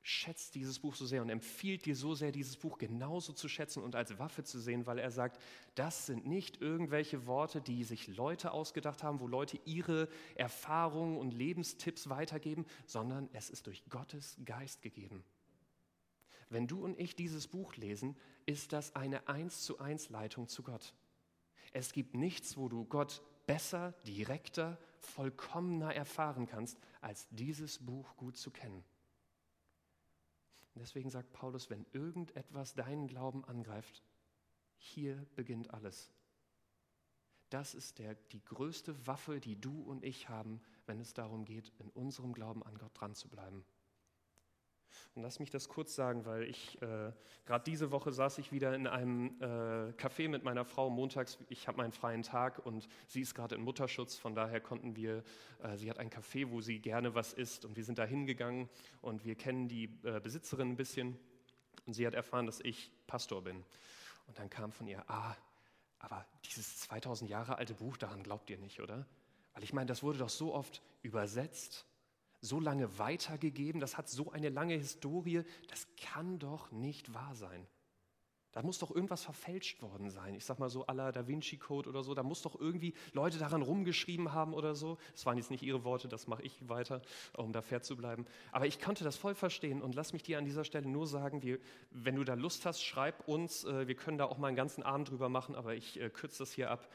schätzt 0.04 0.56
dieses 0.56 0.80
Buch 0.80 0.96
so 0.96 1.06
sehr 1.06 1.22
und 1.22 1.30
empfiehlt 1.30 1.86
dir 1.86 1.96
so 1.96 2.16
sehr, 2.16 2.32
dieses 2.32 2.58
Buch 2.58 2.80
genauso 2.80 3.34
zu 3.34 3.48
schätzen 3.48 3.84
und 3.84 3.96
als 3.96 4.18
Waffe 4.18 4.44
zu 4.44 4.60
sehen, 4.60 4.88
weil 4.88 4.98
er 4.98 5.12
sagt, 5.12 5.40
das 5.76 6.08
sind 6.08 6.26
nicht 6.26 6.60
irgendwelche 6.60 7.28
Worte, 7.28 7.62
die 7.62 7.84
sich 7.84 8.08
Leute 8.08 8.52
ausgedacht 8.52 9.04
haben, 9.04 9.20
wo 9.20 9.28
Leute 9.28 9.60
ihre 9.66 10.10
Erfahrungen 10.36 11.18
und 11.18 11.32
Lebenstipps 11.32 12.10
weitergeben, 12.10 12.66
sondern 12.88 13.30
es 13.34 13.52
ist 13.52 13.68
durch 13.68 13.86
Gottes 13.90 14.38
Geist 14.44 14.82
gegeben. 14.82 15.24
Wenn 16.50 16.68
du 16.68 16.84
und 16.84 17.00
ich 17.00 17.16
dieses 17.16 17.48
Buch 17.48 17.76
lesen, 17.76 18.18
ist 18.46 18.74
das 18.74 18.96
eine 18.96 19.28
eins 19.28 19.62
zu 19.62 19.80
eins 19.80 20.10
Leitung 20.10 20.48
zu 20.48 20.64
Gott. 20.64 20.94
Es 21.72 21.94
gibt 21.94 22.16
nichts, 22.16 22.58
wo 22.58 22.70
du 22.70 22.86
Gott 22.86 23.22
besser, 23.46 23.94
direkter, 24.06 24.78
vollkommener 25.00 25.96
erfahren 25.96 26.46
kannst, 26.46 26.78
als 27.02 27.28
dieses 27.32 27.80
Buch 27.80 28.16
gut 28.18 28.38
zu 28.38 28.52
kennen. 28.52 28.84
Deswegen 30.76 31.10
sagt 31.10 31.34
Paulus, 31.34 31.70
wenn 31.70 31.86
irgendetwas 31.92 32.74
deinen 32.74 33.08
Glauben 33.08 33.44
angreift, 33.46 34.04
hier 34.78 35.26
beginnt 35.36 35.74
alles. 35.74 36.12
Das 37.50 37.76
ist 37.76 38.00
der, 38.00 38.16
die 38.16 38.44
größte 38.44 39.06
Waffe, 39.06 39.42
die 39.42 39.60
du 39.60 39.82
und 39.82 40.06
ich 40.06 40.30
haben, 40.30 40.62
wenn 40.86 41.02
es 41.02 41.14
darum 41.14 41.44
geht, 41.44 41.74
in 41.80 41.90
unserem 41.90 42.32
Glauben 42.32 42.64
an 42.64 42.78
Gott 42.78 42.92
dran 42.94 43.14
zu 43.14 43.28
bleiben. 43.28 43.66
Und 45.16 45.24
lass 45.24 45.40
mich 45.40 45.50
das 45.50 45.70
kurz 45.70 45.96
sagen, 45.96 46.26
weil 46.26 46.44
ich 46.44 46.82
äh, 46.82 47.12
gerade 47.46 47.64
diese 47.66 47.92
Woche 47.92 48.12
saß 48.12 48.38
ich 48.38 48.52
wieder 48.52 48.74
in 48.74 48.88
einem 48.88 49.40
äh, 49.42 49.92
Café 49.94 50.30
mit 50.30 50.44
meiner 50.44 50.66
Frau 50.66 50.90
montags. 50.90 51.38
Ich 51.50 51.68
habe 51.68 51.78
meinen 51.78 51.92
freien 51.92 52.24
Tag 52.24 52.66
und 52.66 52.88
sie 53.08 53.22
ist 53.22 53.36
gerade 53.36 53.56
in 53.56 53.62
Mutterschutz. 53.62 54.18
Von 54.18 54.36
daher 54.36 54.62
konnten 54.62 54.96
wir, 54.96 55.24
äh, 55.64 55.76
sie 55.76 55.90
hat 55.90 56.00
ein 56.00 56.10
Café, 56.10 56.50
wo 56.50 56.62
sie 56.62 56.80
gerne 56.80 57.14
was 57.14 57.34
isst 57.34 57.66
und 57.66 57.76
wir 57.76 57.84
sind 57.84 57.98
da 57.98 58.06
hingegangen 58.06 58.70
und 59.02 59.26
wir 59.26 59.36
kennen 59.36 59.68
die 59.68 59.86
äh, 60.04 60.20
Besitzerin 60.20 60.70
ein 60.70 60.78
bisschen 60.78 61.18
und 61.86 61.94
sie 61.94 62.08
hat 62.08 62.14
erfahren, 62.14 62.46
dass 62.46 62.60
ich 62.62 62.92
Pastor 63.08 63.44
bin. 63.44 63.66
Und 64.28 64.40
dann 64.40 64.50
kam 64.50 64.72
von 64.72 64.88
ihr, 64.88 65.04
ah, 65.10 65.36
aber 66.00 66.26
dieses 66.46 66.80
2000 66.82 67.30
Jahre 67.30 67.58
alte 67.58 67.74
Buch, 67.74 67.98
daran 67.98 68.24
glaubt 68.24 68.50
ihr 68.50 68.58
nicht, 68.58 68.80
oder? 68.80 69.06
Weil 69.54 69.64
ich 69.64 69.74
meine, 69.74 69.88
das 69.88 70.04
wurde 70.04 70.20
doch 70.20 70.30
so 70.30 70.54
oft 70.54 70.82
übersetzt 71.02 71.86
so 72.42 72.60
lange 72.60 72.98
weitergegeben, 72.98 73.80
das 73.80 73.98
hat 73.98 74.10
so 74.10 74.32
eine 74.32 74.50
lange 74.50 74.74
Historie, 74.74 75.44
das 75.70 75.88
kann 75.98 76.40
doch 76.40 76.72
nicht 76.72 77.14
wahr 77.14 77.36
sein. 77.36 77.68
Da 78.52 78.62
muss 78.62 78.80
doch 78.80 78.92
irgendwas 78.92 79.24
verfälscht 79.24 79.82
worden 79.82 80.10
sein. 80.10 80.36
Ich 80.36 80.44
sag 80.44 80.60
mal 80.60 80.70
so 80.70 80.86
à 80.86 80.94
la 80.94 81.14
Da 81.14 81.26
Vinci 81.26 81.58
Code 81.58 81.88
oder 81.88 82.04
so. 82.04 82.14
Da 82.14 82.22
muss 82.22 82.42
doch 82.42 82.60
irgendwie 82.60 82.94
Leute 83.14 83.38
daran 83.38 83.62
rumgeschrieben 83.62 84.34
haben 84.34 84.54
oder 84.54 84.76
so. 84.76 84.98
Das 85.14 85.26
waren 85.26 85.38
jetzt 85.38 85.52
nicht 85.52 85.64
ihre 85.64 85.86
Worte, 85.86 86.10
das 86.10 86.28
mache 86.28 86.44
ich 86.44 86.68
weiter, 86.68 87.02
um 87.38 87.54
da 87.54 87.62
fair 87.62 87.82
zu 87.82 87.96
bleiben. 87.96 88.26
Aber 88.52 88.66
ich 88.68 88.82
konnte 88.82 89.06
das 89.06 89.16
voll 89.16 89.36
verstehen 89.36 89.82
und 89.82 89.96
lass 89.96 90.12
mich 90.12 90.24
dir 90.24 90.38
an 90.38 90.44
dieser 90.44 90.66
Stelle 90.66 90.90
nur 90.90 91.08
sagen, 91.08 91.44
wir, 91.44 91.60
wenn 91.92 92.16
du 92.16 92.26
da 92.26 92.34
Lust 92.34 92.66
hast, 92.66 92.84
schreib 92.84 93.26
uns. 93.26 93.64
Äh, 93.64 93.88
wir 93.88 93.96
können 93.96 94.18
da 94.18 94.26
auch 94.26 94.38
mal 94.38 94.48
einen 94.48 94.58
ganzen 94.58 94.84
Abend 94.84 95.10
drüber 95.10 95.30
machen, 95.30 95.56
aber 95.56 95.76
ich 95.76 96.00
äh, 96.02 96.10
kürze 96.10 96.40
das 96.40 96.52
hier 96.52 96.72
ab. 96.72 96.90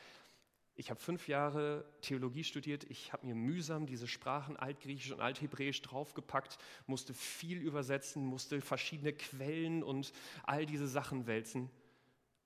Ich 0.78 0.90
habe 0.90 1.00
fünf 1.00 1.26
Jahre 1.26 1.86
Theologie 2.02 2.44
studiert. 2.44 2.84
Ich 2.84 3.12
habe 3.14 3.26
mir 3.26 3.34
mühsam 3.34 3.86
diese 3.86 4.06
Sprachen 4.06 4.58
Altgriechisch 4.58 5.10
und 5.10 5.22
Althebräisch 5.22 5.80
draufgepackt, 5.80 6.58
musste 6.86 7.14
viel 7.14 7.58
übersetzen, 7.58 8.24
musste 8.26 8.60
verschiedene 8.60 9.14
Quellen 9.14 9.82
und 9.82 10.12
all 10.42 10.66
diese 10.66 10.86
Sachen 10.86 11.26
wälzen, 11.26 11.70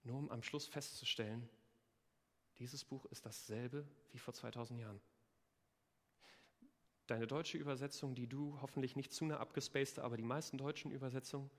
nur 0.05 0.17
um 0.17 0.31
am 0.31 0.45
Schluss 0.45 0.67
festzustellen, 0.69 1.49
dieses 2.61 2.85
Buch 2.85 3.05
ist 3.07 3.27
dasselbe 3.27 3.85
wie 4.13 4.19
vor 4.19 4.33
2000 4.33 4.81
Jahren. 4.81 5.01
Deine 7.07 7.27
deutsche 7.27 7.59
Übersetzung, 7.59 8.15
die 8.15 8.29
du 8.29 8.57
hoffentlich 8.61 8.95
nicht 8.95 9.13
zu 9.13 9.25
nah 9.25 9.39
abgespaced, 9.39 9.99
aber 9.99 10.17
die 10.17 10.23
meisten 10.23 10.59
deutschen 10.59 10.93
Übersetzungen 10.93 11.51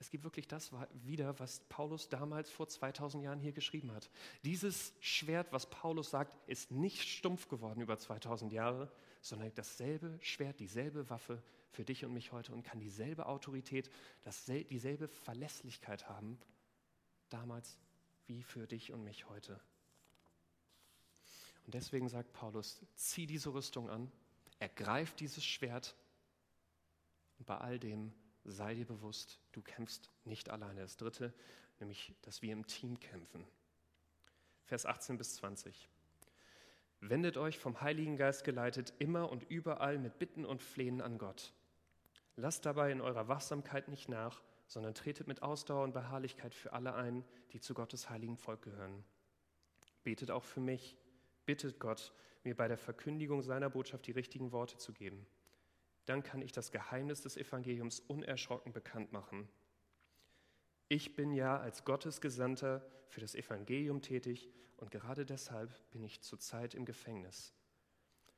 es 0.00 0.10
gibt 0.10 0.24
wirklich 0.24 0.46
das 0.46 0.70
wieder, 1.02 1.38
was 1.40 1.60
Paulus 1.68 2.08
damals 2.08 2.50
vor 2.50 2.68
2000 2.68 3.24
Jahren 3.24 3.40
hier 3.40 3.52
geschrieben 3.52 3.92
hat. 3.92 4.10
Dieses 4.44 4.92
Schwert, 5.00 5.52
was 5.52 5.68
Paulus 5.68 6.10
sagt, 6.10 6.36
ist 6.48 6.70
nicht 6.70 7.08
stumpf 7.08 7.48
geworden 7.48 7.80
über 7.80 7.98
2000 7.98 8.52
Jahre, 8.52 8.92
sondern 9.20 9.52
dasselbe 9.54 10.18
Schwert, 10.22 10.60
dieselbe 10.60 11.10
Waffe 11.10 11.42
für 11.70 11.84
dich 11.84 12.04
und 12.04 12.12
mich 12.12 12.30
heute 12.30 12.52
und 12.52 12.62
kann 12.62 12.78
dieselbe 12.78 13.26
Autorität, 13.26 13.90
dieselbe 14.70 15.08
Verlässlichkeit 15.08 16.08
haben, 16.08 16.38
damals 17.28 17.76
wie 18.26 18.42
für 18.42 18.66
dich 18.66 18.92
und 18.92 19.02
mich 19.02 19.28
heute. 19.28 19.60
Und 21.66 21.74
deswegen 21.74 22.08
sagt 22.08 22.32
Paulus, 22.32 22.80
zieh 22.94 23.26
diese 23.26 23.52
Rüstung 23.52 23.90
an, 23.90 24.10
ergreif 24.60 25.14
dieses 25.16 25.44
Schwert 25.44 25.96
und 27.38 27.46
bei 27.46 27.58
all 27.58 27.78
dem 27.78 28.12
sei 28.50 28.74
dir 28.74 28.86
bewusst, 28.86 29.40
du 29.52 29.62
kämpfst 29.62 30.10
nicht 30.24 30.50
alleine. 30.50 30.80
Das 30.80 30.96
dritte, 30.96 31.32
nämlich 31.80 32.14
dass 32.22 32.42
wir 32.42 32.52
im 32.52 32.66
Team 32.66 32.98
kämpfen. 33.00 33.46
Vers 34.64 34.86
18 34.86 35.16
bis 35.16 35.36
20. 35.36 35.88
Wendet 37.00 37.36
euch 37.36 37.58
vom 37.58 37.80
Heiligen 37.80 38.16
Geist 38.16 38.44
geleitet 38.44 38.92
immer 38.98 39.30
und 39.30 39.44
überall 39.44 39.98
mit 39.98 40.18
Bitten 40.18 40.44
und 40.44 40.62
Flehen 40.62 41.00
an 41.00 41.18
Gott. 41.18 41.52
Lasst 42.36 42.66
dabei 42.66 42.92
in 42.92 43.00
eurer 43.00 43.28
Wachsamkeit 43.28 43.88
nicht 43.88 44.08
nach, 44.08 44.42
sondern 44.66 44.94
tretet 44.94 45.26
mit 45.26 45.42
Ausdauer 45.42 45.84
und 45.84 45.92
Beharrlichkeit 45.92 46.54
für 46.54 46.72
alle 46.72 46.94
ein, 46.94 47.24
die 47.52 47.60
zu 47.60 47.72
Gottes 47.72 48.10
heiligen 48.10 48.36
Volk 48.36 48.62
gehören. 48.62 49.04
Betet 50.02 50.30
auch 50.30 50.44
für 50.44 50.60
mich, 50.60 50.96
bittet 51.46 51.78
Gott, 51.80 52.12
mir 52.44 52.56
bei 52.56 52.68
der 52.68 52.78
Verkündigung 52.78 53.42
seiner 53.42 53.70
Botschaft 53.70 54.06
die 54.06 54.12
richtigen 54.12 54.52
Worte 54.52 54.76
zu 54.76 54.92
geben. 54.92 55.26
Dann 56.08 56.22
kann 56.22 56.40
ich 56.40 56.52
das 56.52 56.70
Geheimnis 56.70 57.20
des 57.20 57.36
Evangeliums 57.36 58.00
unerschrocken 58.00 58.72
bekannt 58.72 59.12
machen. 59.12 59.46
Ich 60.88 61.14
bin 61.14 61.34
ja 61.34 61.58
als 61.58 61.84
Gottes 61.84 62.22
Gesandter 62.22 62.82
für 63.08 63.20
das 63.20 63.34
Evangelium 63.34 64.00
tätig 64.00 64.48
und 64.78 64.90
gerade 64.90 65.26
deshalb 65.26 65.70
bin 65.90 66.02
ich 66.02 66.22
zurzeit 66.22 66.74
im 66.74 66.86
Gefängnis. 66.86 67.52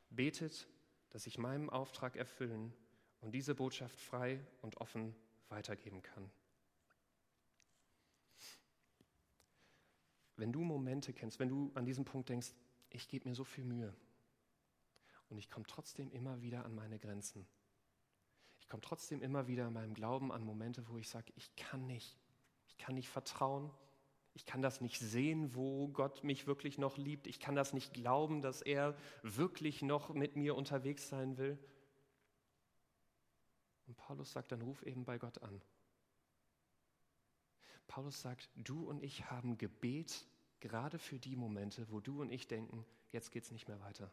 Betet, 0.08 0.66
dass 1.10 1.28
ich 1.28 1.38
meinen 1.38 1.70
Auftrag 1.70 2.16
erfüllen 2.16 2.74
und 3.20 3.36
diese 3.36 3.54
Botschaft 3.54 4.00
frei 4.00 4.44
und 4.62 4.78
offen 4.78 5.14
weitergeben 5.48 6.02
kann. 6.02 6.28
Wenn 10.34 10.52
du 10.52 10.62
Momente 10.62 11.12
kennst, 11.12 11.38
wenn 11.38 11.48
du 11.48 11.70
an 11.74 11.84
diesem 11.84 12.04
Punkt 12.04 12.30
denkst, 12.30 12.52
ich 12.88 13.06
gebe 13.06 13.28
mir 13.28 13.36
so 13.36 13.44
viel 13.44 13.62
Mühe 13.62 13.94
und 15.28 15.38
ich 15.38 15.48
komme 15.48 15.66
trotzdem 15.68 16.10
immer 16.10 16.42
wieder 16.42 16.64
an 16.64 16.74
meine 16.74 16.98
Grenzen. 16.98 17.46
Ich 18.70 18.72
komme 18.72 18.82
trotzdem 18.82 19.20
immer 19.20 19.48
wieder 19.48 19.66
in 19.66 19.72
meinem 19.72 19.94
Glauben 19.94 20.30
an 20.30 20.44
Momente, 20.44 20.86
wo 20.86 20.96
ich 20.96 21.08
sage, 21.08 21.32
ich 21.34 21.56
kann 21.56 21.88
nicht, 21.88 22.16
ich 22.68 22.78
kann 22.78 22.94
nicht 22.94 23.08
vertrauen, 23.08 23.68
ich 24.32 24.46
kann 24.46 24.62
das 24.62 24.80
nicht 24.80 25.00
sehen, 25.00 25.56
wo 25.56 25.88
Gott 25.88 26.22
mich 26.22 26.46
wirklich 26.46 26.78
noch 26.78 26.96
liebt, 26.96 27.26
ich 27.26 27.40
kann 27.40 27.56
das 27.56 27.72
nicht 27.72 27.92
glauben, 27.94 28.42
dass 28.42 28.62
er 28.62 28.96
wirklich 29.22 29.82
noch 29.82 30.14
mit 30.14 30.36
mir 30.36 30.54
unterwegs 30.54 31.08
sein 31.08 31.36
will. 31.36 31.58
Und 33.88 33.96
Paulus 33.96 34.30
sagt, 34.30 34.52
dann 34.52 34.62
ruf 34.62 34.84
eben 34.84 35.04
bei 35.04 35.18
Gott 35.18 35.42
an. 35.42 35.60
Paulus 37.88 38.22
sagt, 38.22 38.50
du 38.54 38.88
und 38.88 39.02
ich 39.02 39.32
haben 39.32 39.58
Gebet 39.58 40.24
gerade 40.60 41.00
für 41.00 41.18
die 41.18 41.34
Momente, 41.34 41.90
wo 41.90 41.98
du 41.98 42.20
und 42.20 42.30
ich 42.30 42.46
denken, 42.46 42.86
jetzt 43.10 43.32
geht 43.32 43.42
es 43.42 43.50
nicht 43.50 43.66
mehr 43.66 43.80
weiter. 43.80 44.12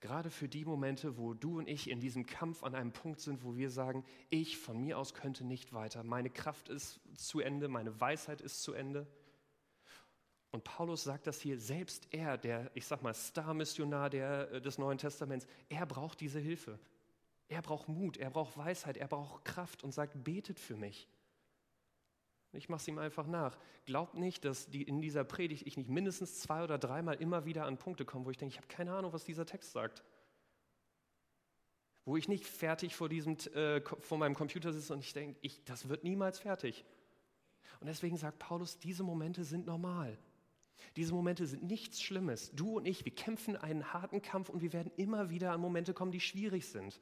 Gerade 0.00 0.30
für 0.30 0.48
die 0.48 0.64
Momente, 0.64 1.16
wo 1.16 1.34
du 1.34 1.58
und 1.58 1.68
ich 1.68 1.88
in 1.88 2.00
diesem 2.00 2.26
Kampf 2.26 2.62
an 2.62 2.74
einem 2.74 2.92
Punkt 2.92 3.20
sind, 3.20 3.44
wo 3.44 3.56
wir 3.56 3.70
sagen, 3.70 4.04
ich 4.30 4.58
von 4.58 4.80
mir 4.80 4.98
aus 4.98 5.14
könnte 5.14 5.44
nicht 5.44 5.72
weiter, 5.72 6.02
meine 6.02 6.30
Kraft 6.30 6.68
ist 6.68 7.00
zu 7.16 7.40
Ende, 7.40 7.68
meine 7.68 8.00
Weisheit 8.00 8.40
ist 8.40 8.62
zu 8.62 8.72
Ende. 8.72 9.06
Und 10.50 10.64
Paulus 10.64 11.04
sagt 11.04 11.26
das 11.26 11.40
hier, 11.40 11.58
selbst 11.58 12.08
er, 12.10 12.36
der, 12.36 12.70
ich 12.74 12.86
sag 12.86 13.02
mal, 13.02 13.14
Star-Missionar 13.14 14.12
äh, 14.12 14.60
des 14.60 14.76
Neuen 14.76 14.98
Testaments, 14.98 15.46
er 15.70 15.86
braucht 15.86 16.20
diese 16.20 16.38
Hilfe. 16.38 16.78
Er 17.48 17.62
braucht 17.62 17.88
Mut, 17.88 18.18
er 18.18 18.30
braucht 18.30 18.56
Weisheit, 18.56 18.96
er 18.96 19.08
braucht 19.08 19.44
Kraft 19.44 19.82
und 19.82 19.92
sagt, 19.92 20.24
betet 20.24 20.60
für 20.60 20.76
mich. 20.76 21.08
Ich 22.52 22.68
mache 22.68 22.82
es 22.82 22.88
ihm 22.88 22.98
einfach 22.98 23.26
nach. 23.26 23.56
Glaubt 23.86 24.14
nicht, 24.14 24.44
dass 24.44 24.68
die, 24.68 24.82
in 24.82 25.00
dieser 25.00 25.24
Predigt 25.24 25.66
ich 25.66 25.76
nicht 25.76 25.88
mindestens 25.88 26.40
zwei 26.40 26.62
oder 26.62 26.78
dreimal 26.78 27.14
immer 27.16 27.46
wieder 27.46 27.64
an 27.64 27.78
Punkte 27.78 28.04
komme, 28.04 28.26
wo 28.26 28.30
ich 28.30 28.36
denke, 28.36 28.52
ich 28.52 28.58
habe 28.58 28.68
keine 28.68 28.92
Ahnung, 28.94 29.12
was 29.12 29.24
dieser 29.24 29.46
Text 29.46 29.72
sagt. 29.72 30.02
Wo 32.04 32.16
ich 32.16 32.28
nicht 32.28 32.44
fertig 32.44 32.94
vor, 32.94 33.08
diesem, 33.08 33.36
äh, 33.54 33.80
vor 33.80 34.18
meinem 34.18 34.34
Computer 34.34 34.72
sitze 34.72 34.92
und 34.92 35.00
ich 35.00 35.12
denke, 35.14 35.38
ich, 35.40 35.64
das 35.64 35.88
wird 35.88 36.04
niemals 36.04 36.40
fertig. 36.40 36.84
Und 37.80 37.86
deswegen 37.86 38.16
sagt 38.16 38.38
Paulus, 38.38 38.78
diese 38.78 39.02
Momente 39.02 39.44
sind 39.44 39.66
normal. 39.66 40.18
Diese 40.96 41.14
Momente 41.14 41.46
sind 41.46 41.62
nichts 41.62 42.02
Schlimmes. 42.02 42.50
Du 42.52 42.76
und 42.76 42.86
ich, 42.86 43.04
wir 43.04 43.14
kämpfen 43.14 43.56
einen 43.56 43.92
harten 43.92 44.20
Kampf 44.20 44.50
und 44.50 44.60
wir 44.60 44.72
werden 44.72 44.92
immer 44.96 45.30
wieder 45.30 45.52
an 45.52 45.60
Momente 45.60 45.94
kommen, 45.94 46.12
die 46.12 46.20
schwierig 46.20 46.66
sind. 46.66 47.00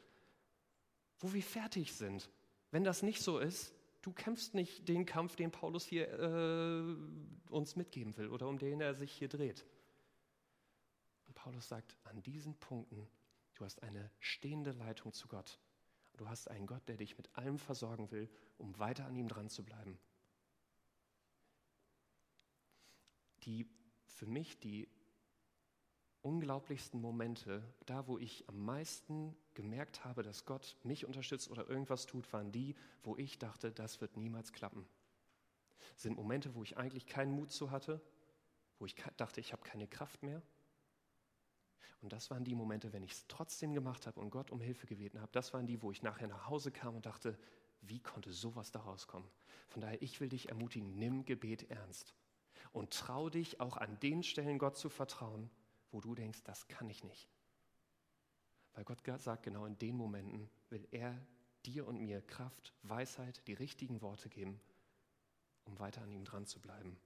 Wo 1.19 1.33
wir 1.33 1.43
fertig 1.43 1.93
sind. 1.93 2.31
Wenn 2.71 2.85
das 2.85 3.03
nicht 3.03 3.21
so 3.21 3.39
ist, 3.39 3.75
du 4.03 4.13
kämpfst 4.13 4.55
nicht 4.55 4.89
den 4.89 5.07
Kampf, 5.07 5.37
den 5.37 5.51
Paulus 5.51 5.85
hier 5.85 6.09
äh, 6.09 7.51
uns 7.51 7.77
mitgeben 7.77 8.17
will 8.17 8.29
oder 8.29 8.49
um 8.49 8.59
den 8.59 8.81
er 8.81 8.95
sich 8.95 9.13
hier 9.13 9.29
dreht. 9.29 9.67
Und 11.27 11.35
Paulus 11.35 11.69
sagt, 11.69 11.97
an 12.05 12.23
diesen 12.23 12.59
Punkten, 12.59 13.09
du 13.55 13.65
hast 13.65 13.83
eine 13.83 14.11
stehende 14.19 14.73
Leitung 14.73 15.13
zu 15.13 15.29
Gott. 15.29 15.61
Du 16.17 16.29
hast 16.29 16.49
einen 16.49 16.67
Gott, 16.67 16.87
der 16.89 16.97
dich 16.97 17.17
mit 17.17 17.35
allem 17.37 17.59
versorgen 17.59 18.11
will, 18.11 18.29
um 18.59 18.79
weiter 18.79 19.07
an 19.07 19.17
ihm 19.17 19.29
dran 19.29 19.49
zu 19.49 19.65
bleiben. 19.65 19.99
Die 23.45 23.67
für 24.07 24.27
mich 24.27 24.59
die 24.59 24.89
unglaublichsten 26.23 27.01
Momente, 27.01 27.63
da 27.87 28.07
wo 28.07 28.19
ich 28.19 28.49
am 28.49 28.65
meisten 28.65 29.37
gemerkt 29.55 30.05
habe, 30.05 30.23
dass 30.23 30.45
Gott 30.45 30.77
mich 30.83 31.07
unterstützt 31.07 31.51
oder 31.51 31.69
irgendwas 31.69 32.07
tut, 32.07 32.33
waren 32.33 32.53
die, 32.53 32.75
wo 33.03 33.17
ich 33.17 33.39
dachte, 33.39 33.73
das 33.73 34.01
wird 34.01 34.17
niemals 34.17 34.53
klappen. 34.53 34.87
Das 35.95 36.03
sind 36.03 36.17
Momente, 36.17 36.55
wo 36.55 36.63
ich 36.63 36.77
eigentlich 36.77 37.07
keinen 37.07 37.33
Mut 37.33 37.51
zu 37.51 37.71
hatte, 37.71 38.01
wo 38.79 38.87
ich 38.87 38.95
dachte, 39.17 39.41
ich 39.41 39.53
habe 39.53 39.63
keine 39.63 39.87
Kraft 39.87 40.23
mehr. 40.23 40.43
Und 42.03 42.13
das 42.13 42.31
waren 42.31 42.45
die 42.45 42.55
Momente, 42.55 42.93
wenn 42.93 43.03
ich 43.03 43.13
es 43.13 43.27
trotzdem 43.29 43.75
gemacht 43.75 44.07
habe 44.07 44.21
und 44.21 44.31
Gott 44.31 44.51
um 44.51 44.61
Hilfe 44.61 44.87
gebeten 44.87 45.21
habe. 45.21 45.31
Das 45.33 45.53
waren 45.53 45.67
die, 45.67 45.83
wo 45.83 45.91
ich 45.91 46.03
nachher 46.03 46.29
nach 46.29 46.49
Hause 46.49 46.71
kam 46.71 46.97
und 46.97 47.05
dachte, 47.05 47.39
wie 47.83 48.01
konnte 48.01 48.33
sowas 48.33 48.71
daraus 48.71 49.07
kommen? 49.07 49.29
Von 49.69 49.83
daher, 49.83 50.01
ich 50.03 50.21
will 50.21 50.29
dich 50.29 50.49
ermutigen, 50.49 50.99
nimm 50.99 51.25
Gebet 51.25 51.71
ernst 51.71 52.15
und 52.73 52.93
trau 52.93 53.29
dich 53.29 53.61
auch 53.61 53.77
an 53.77 53.99
den 54.01 54.23
Stellen 54.23 54.59
Gott 54.59 54.77
zu 54.77 54.89
vertrauen, 54.89 55.51
wo 55.91 56.01
du 56.01 56.15
denkst, 56.15 56.43
das 56.45 56.69
kann 56.69 56.89
ich 56.89 57.05
nicht. 57.05 57.29
Weil 58.75 58.85
Gott 58.85 59.03
sagt, 59.21 59.43
genau 59.43 59.67
in 59.67 59.79
den 59.79 59.97
Momenten 59.97 60.49
will 60.69 60.87
er 60.91 61.21
dir 61.67 61.87
und 61.87 62.01
mir 62.01 62.23
Kraft, 62.23 62.73
Weisheit, 62.83 63.47
die 63.47 63.55
richtigen 63.55 64.01
Worte 64.01 64.29
geben, 64.29 64.61
um 65.65 65.79
weiter 65.79 66.03
an 66.03 66.13
ihm 66.13 66.25
dran 66.25 66.47
zu 66.47 66.61
bleiben. 66.61 66.97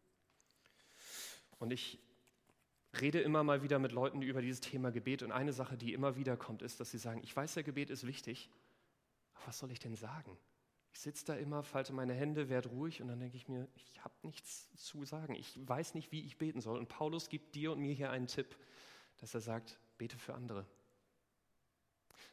Und 1.59 1.73
ich 1.73 1.99
rede 3.01 3.21
immer 3.21 3.43
mal 3.43 3.63
wieder 3.63 3.79
mit 3.79 3.93
Leuten 3.93 4.23
über 4.23 4.43
dieses 4.43 4.61
Thema 4.61 4.93
Gebet 4.93 5.23
und 5.23 5.33
eine 5.33 5.53
Sache, 5.53 5.77
die 5.77 5.93
immer 5.93 6.17
wieder 6.17 6.37
kommt, 6.37 6.63
ist, 6.63 6.81
dass 6.81 6.91
sie 6.91 6.99
sagen, 6.99 7.21
ich 7.23 7.35
weiß, 7.35 7.55
der 7.55 7.63
Gebet 7.63 7.91
ist 7.91 8.07
wichtig, 8.07 8.51
aber 9.35 9.49
was 9.49 9.59
soll 9.59 9.71
ich 9.71 9.81
denn 9.81 9.97
sagen? 9.97 10.37
Ich 10.95 11.01
sitze 11.01 11.25
da 11.27 11.35
immer, 11.35 11.65
falte 11.65 11.93
meine 11.93 12.15
Hände, 12.15 12.49
werde 12.49 12.69
ruhig 12.69 13.03
und 13.03 13.09
dann 13.09 13.19
denke 13.19 13.37
ich 13.37 13.49
mir, 13.49 13.67
ich 13.75 14.05
habe 14.05 14.15
nichts 14.23 14.73
zu 14.77 15.05
sagen. 15.05 15.35
Ich 15.35 15.59
weiß 15.67 15.95
nicht, 15.95 16.13
wie 16.13 16.25
ich 16.25 16.39
beten 16.39 16.61
soll. 16.61 16.79
Und 16.79 16.89
Paulus 16.89 17.29
gibt 17.29 17.57
dir 17.57 17.73
und 17.73 17.81
mir 17.81 17.93
hier 17.93 18.13
einen 18.13 18.29
Tipp, 18.29 18.57
dass 19.19 19.35
er 19.35 19.41
sagt, 19.41 19.77
bete 19.99 20.17
für 20.17 20.35
andere. 20.35 20.65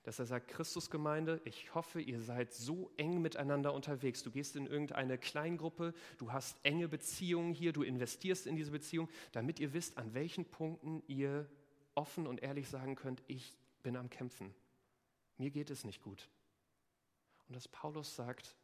Dass 0.04 0.19
er 0.19 0.28
sagt, 0.28 0.47
Christusgemeinde, 0.47 1.41
ich 1.43 1.74
hoffe, 1.74 2.02
ihr 2.02 2.21
seid 2.21 2.54
so 2.54 2.91
eng 2.97 3.19
miteinander 3.19 3.74
unterwegs. 3.74 4.21
Du 4.21 4.30
gehst 4.30 4.56
in 4.56 4.67
irgendeine 4.67 5.17
Kleingruppe, 5.17 5.95
du 6.19 6.32
hast 6.32 6.63
enge 6.63 6.88
Beziehungen 6.88 7.56
hier, 7.56 7.74
du 7.74 7.82
investierst 7.82 8.45
in 8.45 8.56
diese 8.56 8.71
Beziehung, 8.71 9.10
damit 9.32 9.60
ihr 9.60 9.74
wisst, 9.74 9.97
an 9.97 10.13
welchen 10.13 10.45
Punkten 10.45 11.02
ihr 11.08 11.50
offen 11.95 12.28
und 12.28 12.43
ehrlich 12.43 12.69
sagen 12.69 12.93
könnt, 12.93 13.24
ich 13.26 13.58
bin 13.82 13.97
am 13.97 14.12
Kämpfen. 14.12 14.54
Mir 15.39 15.50
geht 15.50 15.71
es 15.71 15.84
nicht 15.84 16.04
gut. 16.04 16.30
Und 17.51 17.55
dass 17.55 17.67
Paulus 17.67 18.15
sagt, 18.15 18.55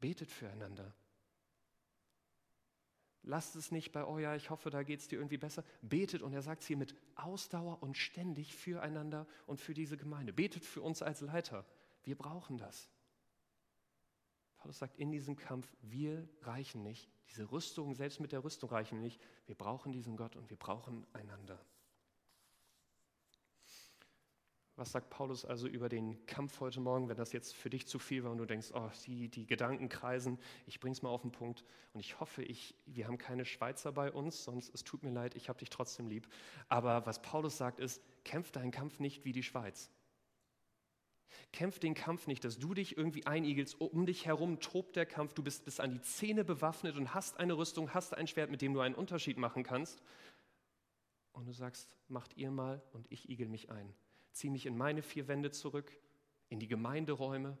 betet 0.00 0.30
füreinander. 0.30 0.94
Lasst 3.22 3.54
es 3.54 3.70
nicht 3.70 3.92
bei, 3.92 4.02
oh 4.02 4.18
ja, 4.18 4.34
ich 4.34 4.48
hoffe, 4.48 4.70
da 4.70 4.82
geht 4.82 5.00
es 5.00 5.08
dir 5.08 5.16
irgendwie 5.16 5.36
besser. 5.36 5.62
Betet, 5.82 6.22
und 6.22 6.32
er 6.32 6.40
sagt 6.40 6.62
es 6.62 6.66
hier 6.66 6.78
mit 6.78 6.94
Ausdauer 7.16 7.82
und 7.82 7.98
ständig 7.98 8.56
füreinander 8.56 9.26
und 9.46 9.60
für 9.60 9.74
diese 9.74 9.98
Gemeinde. 9.98 10.32
Betet 10.32 10.64
für 10.64 10.80
uns 10.80 11.02
als 11.02 11.20
Leiter. 11.20 11.66
Wir 12.02 12.16
brauchen 12.16 12.56
das. 12.56 12.88
Paulus 14.56 14.78
sagt 14.78 14.96
in 14.96 15.12
diesem 15.12 15.36
Kampf, 15.36 15.70
wir 15.82 16.26
reichen 16.40 16.82
nicht. 16.82 17.10
Diese 17.28 17.52
Rüstung, 17.52 17.94
selbst 17.94 18.20
mit 18.20 18.32
der 18.32 18.42
Rüstung 18.42 18.70
reichen 18.70 19.02
nicht. 19.02 19.20
Wir 19.44 19.54
brauchen 19.54 19.92
diesen 19.92 20.16
Gott 20.16 20.34
und 20.34 20.48
wir 20.48 20.56
brauchen 20.56 21.06
einander. 21.12 21.62
Was 24.80 24.92
sagt 24.92 25.10
Paulus 25.10 25.44
also 25.44 25.68
über 25.68 25.90
den 25.90 26.24
Kampf 26.24 26.58
heute 26.60 26.80
Morgen, 26.80 27.10
wenn 27.10 27.16
das 27.18 27.34
jetzt 27.34 27.54
für 27.54 27.68
dich 27.68 27.86
zu 27.86 27.98
viel 27.98 28.24
war 28.24 28.30
und 28.30 28.38
du 28.38 28.46
denkst, 28.46 28.68
oh, 28.72 28.88
die, 29.04 29.28
die 29.28 29.46
Gedanken 29.46 29.90
kreisen, 29.90 30.38
ich 30.64 30.80
bring's 30.80 31.02
mal 31.02 31.10
auf 31.10 31.20
den 31.20 31.32
Punkt 31.32 31.66
und 31.92 32.00
ich 32.00 32.18
hoffe, 32.18 32.42
ich, 32.42 32.74
wir 32.86 33.06
haben 33.06 33.18
keine 33.18 33.44
Schweizer 33.44 33.92
bei 33.92 34.10
uns, 34.10 34.42
sonst 34.42 34.74
es 34.74 34.82
tut 34.82 35.02
mir 35.02 35.10
leid, 35.10 35.34
ich 35.34 35.50
habe 35.50 35.58
dich 35.58 35.68
trotzdem 35.68 36.08
lieb. 36.08 36.26
Aber 36.70 37.04
was 37.04 37.20
Paulus 37.20 37.58
sagt 37.58 37.78
ist, 37.78 38.00
kämpf 38.24 38.52
deinen 38.52 38.70
Kampf 38.70 39.00
nicht 39.00 39.26
wie 39.26 39.32
die 39.32 39.42
Schweiz. 39.42 39.90
Kämpf 41.52 41.78
den 41.78 41.92
Kampf 41.92 42.26
nicht, 42.26 42.42
dass 42.42 42.58
du 42.58 42.72
dich 42.72 42.96
irgendwie 42.96 43.26
einigelst, 43.26 43.78
um 43.78 44.06
dich 44.06 44.24
herum 44.24 44.60
tobt 44.60 44.96
der 44.96 45.04
Kampf, 45.04 45.34
du 45.34 45.42
bist 45.42 45.66
bis 45.66 45.78
an 45.78 45.90
die 45.90 46.00
Zähne 46.00 46.42
bewaffnet 46.42 46.96
und 46.96 47.12
hast 47.12 47.36
eine 47.38 47.52
Rüstung, 47.52 47.92
hast 47.92 48.16
ein 48.16 48.26
Schwert, 48.26 48.50
mit 48.50 48.62
dem 48.62 48.72
du 48.72 48.80
einen 48.80 48.94
Unterschied 48.94 49.36
machen 49.36 49.62
kannst. 49.62 50.02
Und 51.32 51.44
du 51.44 51.52
sagst, 51.52 51.98
macht 52.08 52.34
ihr 52.38 52.50
mal 52.50 52.82
und 52.94 53.06
ich 53.12 53.28
igel 53.28 53.46
mich 53.46 53.70
ein 53.70 53.94
ziehe 54.32 54.50
mich 54.50 54.66
in 54.66 54.76
meine 54.76 55.02
vier 55.02 55.28
Wände 55.28 55.50
zurück, 55.50 55.92
in 56.48 56.60
die 56.60 56.68
Gemeinderäume, 56.68 57.56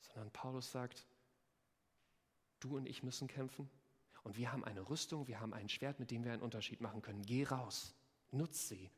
sondern 0.00 0.30
Paulus 0.30 0.70
sagt, 0.70 1.06
Du 2.60 2.76
und 2.76 2.86
ich 2.86 3.02
müssen 3.02 3.26
kämpfen. 3.26 3.68
Und 4.22 4.36
wir 4.36 4.52
haben 4.52 4.64
eine 4.64 4.88
Rüstung, 4.88 5.26
wir 5.26 5.40
haben 5.40 5.54
ein 5.54 5.70
Schwert, 5.70 5.98
mit 5.98 6.10
dem 6.10 6.24
wir 6.24 6.32
einen 6.32 6.42
Unterschied 6.42 6.82
machen 6.82 7.00
können. 7.00 7.22
Geh 7.22 7.44
raus, 7.44 7.94
nutz 8.30 8.68
sie. 8.68 8.90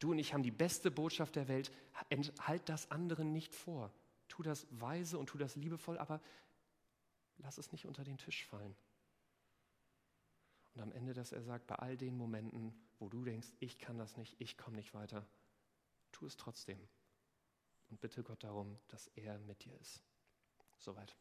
Du 0.00 0.10
und 0.10 0.18
ich 0.18 0.34
haben 0.34 0.42
die 0.42 0.50
beste 0.50 0.90
Botschaft 0.90 1.36
der 1.36 1.46
Welt. 1.46 1.70
Enthalt 2.08 2.68
das 2.68 2.90
anderen 2.90 3.32
nicht 3.32 3.54
vor. 3.54 3.92
Tu 4.28 4.42
das 4.42 4.66
weise 4.70 5.16
und 5.16 5.28
tu 5.28 5.38
das 5.38 5.54
liebevoll, 5.54 5.96
aber 5.96 6.20
lass 7.38 7.56
es 7.56 7.70
nicht 7.70 7.86
unter 7.86 8.02
den 8.02 8.18
Tisch 8.18 8.44
fallen. 8.46 8.74
Und 10.74 10.82
am 10.82 10.92
Ende, 10.92 11.14
dass 11.14 11.32
er 11.32 11.42
sagt, 11.42 11.66
bei 11.66 11.76
all 11.76 11.96
den 11.96 12.16
Momenten, 12.16 12.74
wo 12.98 13.08
du 13.08 13.24
denkst, 13.24 13.48
ich 13.60 13.78
kann 13.78 13.98
das 13.98 14.16
nicht, 14.16 14.40
ich 14.40 14.56
komme 14.56 14.76
nicht 14.76 14.92
weiter, 14.92 15.26
tu 16.12 16.26
es 16.26 16.36
trotzdem. 16.36 16.88
Und 17.88 18.00
bitte 18.00 18.22
Gott 18.22 18.44
darum, 18.44 18.78
dass 18.88 19.08
er 19.08 19.38
mit 19.38 19.64
dir 19.64 19.78
ist. 19.78 20.02
Soweit. 20.78 21.16